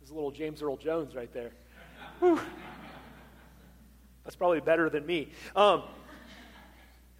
There's 0.00 0.10
a 0.10 0.14
little 0.14 0.32
James 0.32 0.60
Earl 0.60 0.76
Jones 0.76 1.14
right 1.14 1.32
there. 1.32 1.52
Whew. 2.18 2.40
That's 4.24 4.34
probably 4.34 4.58
better 4.58 4.90
than 4.90 5.06
me. 5.06 5.30
Um, 5.54 5.84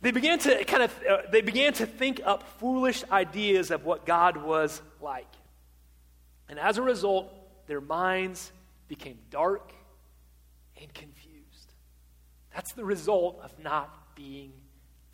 they 0.00 0.11
began 0.11 0.40
to 0.40 0.64
kind 0.64 0.83
of 0.83 0.92
uh, 1.09 1.18
they 1.31 1.40
began 1.40 1.72
to 1.74 1.87
think 1.87 2.20
up 2.24 2.42
foolish 2.59 3.05
ideas 3.12 3.70
of 3.70 3.85
what 3.85 4.07
God 4.07 4.37
was 4.37 4.83
like. 5.00 5.33
And 6.48 6.59
as 6.59 6.78
a 6.78 6.83
result, 6.83 7.33
their 7.68 7.81
minds 7.81 8.50
became 8.88 9.18
dark 9.31 9.72
and 10.81 10.92
confused. 10.92 11.74
That's 12.52 12.72
the 12.72 12.85
result 12.85 13.38
of 13.44 13.57
not 13.61 14.16
being 14.16 14.52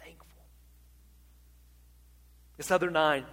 thankful. 0.02 0.28
This 2.58 2.70
other 2.70 2.90
nine, 2.90 3.24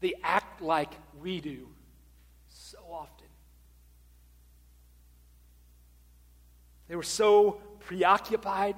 they 0.00 0.14
act 0.24 0.60
like 0.60 0.92
we 1.20 1.40
do 1.40 1.68
so 2.48 2.78
often. 2.90 3.28
They 6.88 6.96
were 6.96 7.04
so 7.04 7.60
preoccupied 7.78 8.74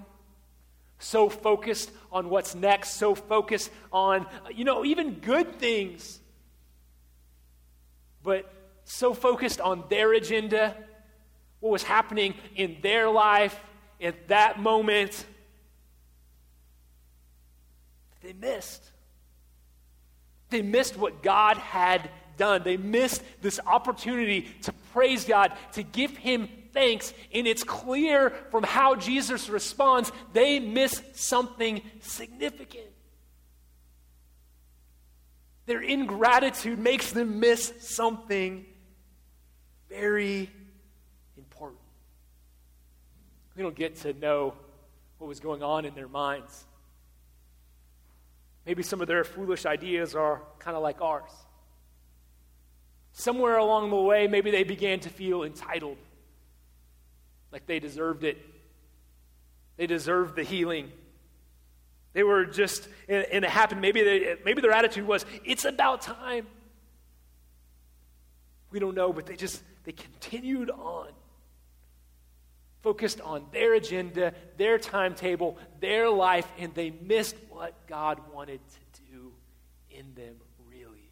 so 1.03 1.29
focused 1.29 1.91
on 2.13 2.31
what's 2.31 2.55
next, 2.55 2.91
so 2.91 3.15
focused 3.15 3.71
on, 3.93 4.27
you 4.55 4.65
know, 4.65 4.85
even 4.85 5.15
good 5.15 5.59
things, 5.59 6.21
but 8.23 8.53
so 8.85 9.13
focused 9.13 9.61
on 9.61 9.85
their 9.91 10.13
agenda, 10.13 10.77
what 11.61 11.71
was 11.71 11.83
happening 11.83 12.35
in 12.55 12.77
their 12.83 13.11
life 13.11 13.59
at 14.01 14.29
that 14.29 14.61
moment, 14.61 15.27
they 18.23 18.33
missed. 18.33 18.83
They 20.51 20.63
missed 20.63 20.97
what 20.97 21.23
God 21.23 21.57
had 21.57 22.11
done. 22.37 22.63
They 22.63 22.77
missed 22.77 23.23
this 23.41 23.59
opportunity 23.67 24.49
to 24.63 24.73
praise 24.93 25.25
God, 25.25 25.53
to 25.73 25.83
give 25.83 26.17
Him 26.17 26.49
thanks. 26.73 27.13
And 27.35 27.47
it's 27.47 27.65
clear 27.65 28.31
from 28.51 28.63
how 28.63 28.95
Jesus 28.95 29.49
responds, 29.49 30.13
they 30.33 30.61
miss 30.61 31.03
something 31.15 31.83
significant. 32.01 32.87
Their 35.67 35.81
ingratitude 35.81 36.79
makes 36.79 37.13
them 37.13 37.41
miss 37.41 37.73
something 37.81 38.67
very 39.89 40.51
important. 41.37 41.81
We 43.57 43.63
don't 43.63 43.77
get 43.77 43.97
to 44.01 44.13
know 44.15 44.55
what 45.19 45.29
was 45.29 45.41
going 45.41 45.63
on 45.63 45.85
in 45.85 45.95
their 45.95 46.09
minds. 46.09 46.65
Maybe 48.65 48.83
some 48.83 49.01
of 49.01 49.09
their 49.09 49.25
foolish 49.25 49.67
ideas 49.67 50.15
are 50.15 50.43
kind 50.59 50.77
of 50.77 50.83
like 50.83 51.01
ours. 51.01 51.31
Somewhere 53.13 53.57
along 53.57 53.91
the 53.91 53.97
way, 53.97 54.27
maybe 54.27 54.51
they 54.51 54.65
began 54.65 55.01
to 55.01 55.09
feel 55.09 55.43
entitled, 55.43 55.99
like 57.51 57.67
they 57.67 57.79
deserved 57.79 58.25
it. 58.25 58.39
They 59.77 59.87
deserved 59.87 60.37
the 60.37 60.45
healing. 60.45 60.93
They 62.13 62.23
were 62.23 62.45
just, 62.45 62.89
and 63.09 63.45
it 63.45 63.51
happened. 63.51 63.81
Maybe, 63.81 64.03
they, 64.03 64.37
maybe 64.45 64.61
their 64.61 64.73
attitude 64.73 65.07
was, 65.07 65.25
it's 65.45 65.65
about 65.65 66.03
time. 66.03 66.47
We 68.71 68.79
don't 68.79 68.95
know, 68.95 69.13
but 69.13 69.27
they 69.27 69.37
just, 69.37 69.63
they 69.85 69.93
continued 69.93 70.71
on. 70.71 71.09
Focused 72.83 73.21
on 73.21 73.47
their 73.53 73.75
agenda, 73.75 74.35
their 74.57 74.77
timetable, 74.77 75.57
their 75.81 76.11
life, 76.11 76.47
and 76.59 76.75
they 76.75 76.91
missed 76.91 77.37
what 77.49 77.87
God 77.87 78.21
wanted 78.33 78.61
to 78.69 79.03
do 79.13 79.33
in 79.91 80.15
them, 80.15 80.35
really. 80.69 81.11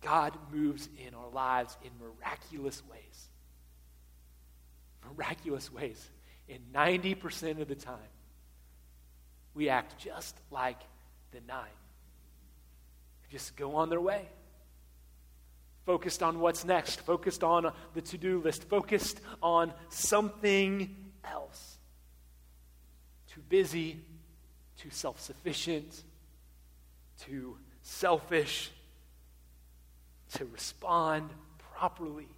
God 0.00 0.36
moves 0.50 0.88
in 1.06 1.14
our 1.14 1.28
lives 1.28 1.76
in 1.84 1.90
miraculous 2.00 2.82
ways. 2.90 3.28
Miraculous 5.14 5.70
ways. 5.70 6.10
And 6.48 6.60
90% 6.74 7.60
of 7.60 7.68
the 7.68 7.74
time, 7.74 7.98
we 9.54 9.68
act 9.68 9.98
just 9.98 10.36
like 10.50 10.80
the 11.32 11.40
nine. 11.46 11.66
Just 13.30 13.56
go 13.56 13.76
on 13.76 13.90
their 13.90 14.00
way. 14.00 14.28
Focused 15.90 16.22
on 16.22 16.38
what's 16.38 16.64
next, 16.64 17.00
focused 17.00 17.42
on 17.42 17.72
the 17.94 18.00
to 18.00 18.16
do 18.16 18.40
list, 18.40 18.62
focused 18.68 19.20
on 19.42 19.72
something 19.88 20.94
else. 21.24 21.78
Too 23.26 23.40
busy, 23.48 23.98
too 24.78 24.90
self 24.90 25.20
sufficient, 25.20 26.04
too 27.26 27.56
selfish 27.82 28.70
to 30.34 30.44
respond 30.44 31.28
properly 31.74 32.28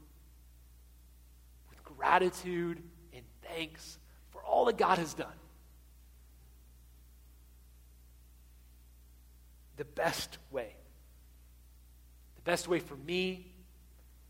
with 1.69 1.85
gratitude 1.85 2.83
and 3.12 3.23
thanks 3.43 3.99
for 4.31 4.43
all 4.45 4.65
that 4.65 4.79
God 4.79 4.97
has 4.97 5.12
done. 5.12 5.29
The 9.77 9.85
best 9.85 10.38
way, 10.51 10.75
the 12.44 12.50
best 12.50 12.68
way 12.68 12.81
for 12.81 12.96
me, 12.96 13.46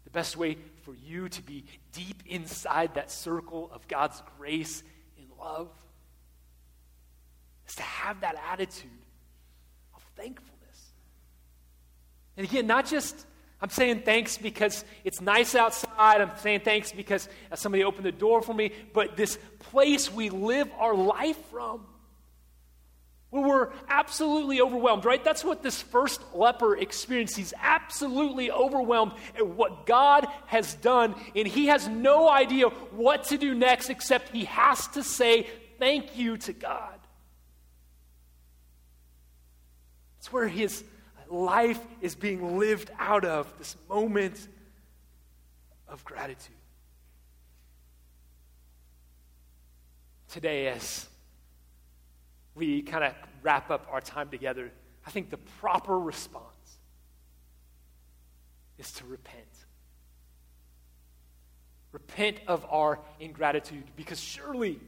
the 0.04 0.10
best 0.10 0.36
way 0.36 0.56
for 0.82 0.94
you 0.94 1.28
to 1.28 1.42
be 1.42 1.64
deep 1.92 2.22
inside 2.26 2.94
that 2.94 3.10
circle 3.10 3.70
of 3.72 3.86
God's 3.88 4.22
grace 4.38 4.82
and 5.18 5.26
love 5.38 5.70
is 7.66 7.74
to 7.76 7.82
have 7.82 8.20
that 8.20 8.36
attitude 8.50 8.90
of 9.94 10.02
thankfulness. 10.16 10.92
And 12.36 12.46
again, 12.46 12.66
not 12.66 12.86
just 12.86 13.26
I'm 13.62 13.70
saying 13.70 14.00
thanks 14.00 14.38
because 14.38 14.84
it's 15.04 15.20
nice 15.20 15.54
outside. 15.54 16.20
I'm 16.20 16.36
saying 16.38 16.62
thanks 16.64 16.90
because 16.90 17.28
somebody 17.54 17.84
opened 17.84 18.04
the 18.04 18.12
door 18.12 18.42
for 18.42 18.52
me. 18.52 18.72
But 18.92 19.16
this 19.16 19.38
place 19.60 20.12
we 20.12 20.30
live 20.30 20.68
our 20.78 20.94
life 20.94 21.38
from, 21.52 21.86
where 23.32 23.42
we're 23.42 23.68
absolutely 23.88 24.60
overwhelmed, 24.60 25.06
right? 25.06 25.24
That's 25.24 25.42
what 25.42 25.62
this 25.62 25.80
first 25.80 26.20
leper 26.34 26.76
experienced. 26.76 27.34
He's 27.34 27.54
absolutely 27.58 28.50
overwhelmed 28.50 29.12
at 29.34 29.46
what 29.46 29.86
God 29.86 30.26
has 30.46 30.74
done, 30.74 31.14
and 31.34 31.48
he 31.48 31.68
has 31.68 31.88
no 31.88 32.28
idea 32.28 32.68
what 32.68 33.24
to 33.24 33.38
do 33.38 33.54
next 33.54 33.88
except 33.88 34.28
he 34.28 34.44
has 34.44 34.86
to 34.88 35.02
say 35.02 35.46
thank 35.78 36.18
you 36.18 36.36
to 36.36 36.52
God. 36.52 36.98
It's 40.18 40.30
where 40.30 40.46
his 40.46 40.84
life 41.30 41.80
is 42.02 42.14
being 42.14 42.58
lived 42.58 42.90
out 42.98 43.24
of, 43.24 43.50
this 43.58 43.76
moment 43.88 44.46
of 45.88 46.04
gratitude. 46.04 46.54
Today, 50.28 50.68
as 50.68 51.08
we 52.54 52.82
kind 52.82 53.04
of 53.04 53.14
wrap 53.42 53.70
up 53.70 53.86
our 53.90 54.00
time 54.00 54.28
together, 54.28 54.70
I 55.06 55.10
think 55.10 55.30
the 55.30 55.38
proper 55.38 55.98
response 55.98 56.46
is 58.78 58.92
to 58.92 59.06
repent. 59.06 59.38
Repent 61.92 62.38
of 62.46 62.64
our 62.70 62.98
ingratitude 63.20 63.84
because 63.96 64.20
surely 64.20 64.80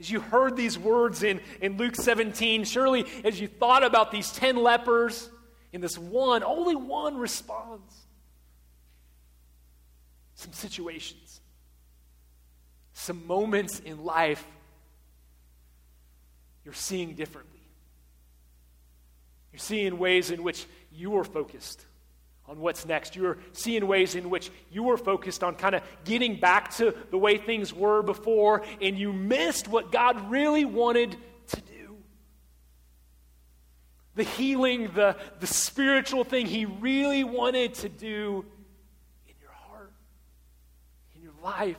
as 0.00 0.10
you 0.10 0.18
heard 0.18 0.56
these 0.56 0.76
words 0.76 1.22
in, 1.22 1.40
in 1.60 1.76
Luke 1.76 1.94
17, 1.94 2.64
surely 2.64 3.04
as 3.22 3.40
you 3.40 3.46
thought 3.46 3.84
about 3.84 4.10
these 4.10 4.32
10 4.32 4.56
lepers, 4.56 5.30
in 5.72 5.80
this 5.80 5.96
one, 5.96 6.42
only 6.42 6.74
one 6.74 7.16
responds. 7.16 7.94
Some 10.34 10.52
situations, 10.52 11.40
some 12.92 13.26
moments 13.28 13.78
in 13.78 14.04
life 14.04 14.44
you're 16.64 16.74
seeing 16.74 17.14
differently. 17.14 17.60
You're 19.52 19.58
seeing 19.58 19.98
ways 19.98 20.30
in 20.30 20.42
which 20.42 20.66
you 20.90 21.16
are 21.18 21.24
focused 21.24 21.84
on 22.46 22.58
what's 22.58 22.86
next. 22.86 23.16
You're 23.16 23.38
seeing 23.52 23.86
ways 23.86 24.14
in 24.14 24.30
which 24.30 24.50
you 24.70 24.82
were 24.82 24.96
focused 24.96 25.44
on 25.44 25.54
kind 25.54 25.74
of 25.74 25.82
getting 26.04 26.36
back 26.36 26.74
to 26.76 26.94
the 27.10 27.18
way 27.18 27.38
things 27.38 27.72
were 27.72 28.02
before, 28.02 28.62
and 28.80 28.98
you 28.98 29.12
missed 29.12 29.68
what 29.68 29.92
God 29.92 30.30
really 30.30 30.64
wanted 30.64 31.16
to 31.48 31.60
do. 31.60 31.96
The 34.14 34.24
healing, 34.24 34.90
the, 34.94 35.16
the 35.40 35.46
spiritual 35.46 36.24
thing 36.24 36.46
He 36.46 36.64
really 36.64 37.24
wanted 37.24 37.74
to 37.74 37.88
do 37.88 38.44
in 39.26 39.34
your 39.40 39.52
heart, 39.52 39.92
in 41.14 41.22
your 41.22 41.34
life. 41.42 41.78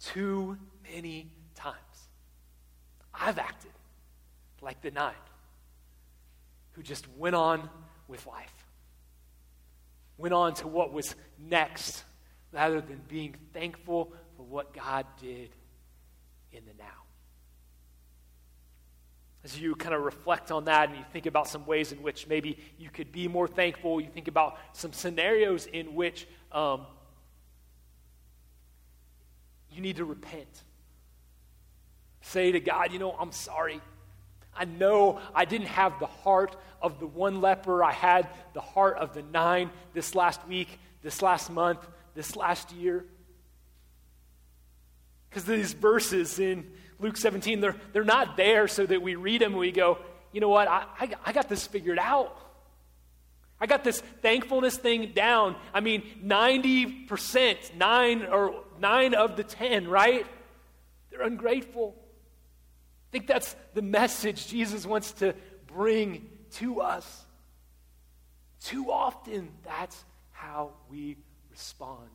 Too 0.00 0.56
many 0.94 1.30
times, 1.54 1.76
I've 3.14 3.38
acted 3.38 3.72
like 4.60 4.80
the 4.82 4.90
nine 4.90 5.14
who 6.72 6.82
just 6.82 7.06
went 7.16 7.34
on 7.34 7.68
with 8.08 8.26
life, 8.26 8.54
went 10.18 10.34
on 10.34 10.54
to 10.54 10.68
what 10.68 10.92
was 10.92 11.14
next, 11.38 12.04
rather 12.52 12.80
than 12.80 13.00
being 13.08 13.34
thankful 13.52 14.12
for 14.36 14.42
what 14.42 14.72
God 14.72 15.06
did 15.20 15.50
in 16.52 16.64
the 16.64 16.74
now. 16.78 16.84
As 19.42 19.58
you 19.58 19.74
kind 19.74 19.94
of 19.94 20.02
reflect 20.02 20.50
on 20.50 20.64
that 20.64 20.90
and 20.90 20.98
you 20.98 21.04
think 21.12 21.26
about 21.26 21.48
some 21.48 21.64
ways 21.64 21.92
in 21.92 22.02
which 22.02 22.26
maybe 22.26 22.58
you 22.78 22.90
could 22.90 23.10
be 23.10 23.26
more 23.26 23.48
thankful, 23.48 24.00
you 24.00 24.08
think 24.08 24.28
about 24.28 24.58
some 24.72 24.92
scenarios 24.92 25.66
in 25.66 25.94
which 25.94 26.26
um, 26.52 26.86
you 29.70 29.80
need 29.80 29.96
to 29.96 30.04
repent. 30.04 30.62
Say 32.30 32.52
to 32.52 32.60
God, 32.60 32.92
you 32.92 33.00
know, 33.00 33.10
I'm 33.18 33.32
sorry. 33.32 33.80
I 34.54 34.64
know 34.64 35.18
I 35.34 35.44
didn't 35.44 35.66
have 35.66 35.98
the 35.98 36.06
heart 36.06 36.54
of 36.80 37.00
the 37.00 37.06
one 37.08 37.40
leper. 37.40 37.82
I 37.82 37.90
had 37.90 38.28
the 38.52 38.60
heart 38.60 38.98
of 38.98 39.14
the 39.14 39.22
nine 39.22 39.70
this 39.94 40.14
last 40.14 40.46
week, 40.46 40.68
this 41.02 41.22
last 41.22 41.50
month, 41.50 41.84
this 42.14 42.36
last 42.36 42.70
year. 42.70 43.04
Because 45.28 45.44
these 45.44 45.72
verses 45.72 46.38
in 46.38 46.70
Luke 47.00 47.16
17, 47.16 47.60
they're, 47.60 47.74
they're 47.92 48.04
not 48.04 48.36
there 48.36 48.68
so 48.68 48.86
that 48.86 49.02
we 49.02 49.16
read 49.16 49.40
them 49.40 49.52
and 49.52 49.60
we 49.60 49.72
go, 49.72 49.98
you 50.30 50.40
know 50.40 50.50
what, 50.50 50.68
I, 50.68 50.84
I, 51.00 51.10
I 51.26 51.32
got 51.32 51.48
this 51.48 51.66
figured 51.66 51.98
out. 51.98 52.38
I 53.60 53.66
got 53.66 53.82
this 53.82 54.00
thankfulness 54.22 54.76
thing 54.76 55.10
down. 55.16 55.56
I 55.74 55.80
mean, 55.80 56.04
90%, 56.24 57.74
nine 57.74 58.24
or 58.26 58.62
nine 58.78 59.14
of 59.14 59.36
the 59.36 59.42
10, 59.42 59.88
right? 59.88 60.24
They're 61.10 61.22
ungrateful. 61.22 61.96
I 63.10 63.12
think 63.12 63.26
that's 63.26 63.56
the 63.74 63.82
message 63.82 64.46
Jesus 64.46 64.86
wants 64.86 65.10
to 65.14 65.34
bring 65.66 66.28
to 66.58 66.80
us. 66.80 67.24
Too 68.62 68.92
often, 68.92 69.50
that's 69.64 70.04
how 70.30 70.74
we 70.88 71.16
respond 71.50 72.08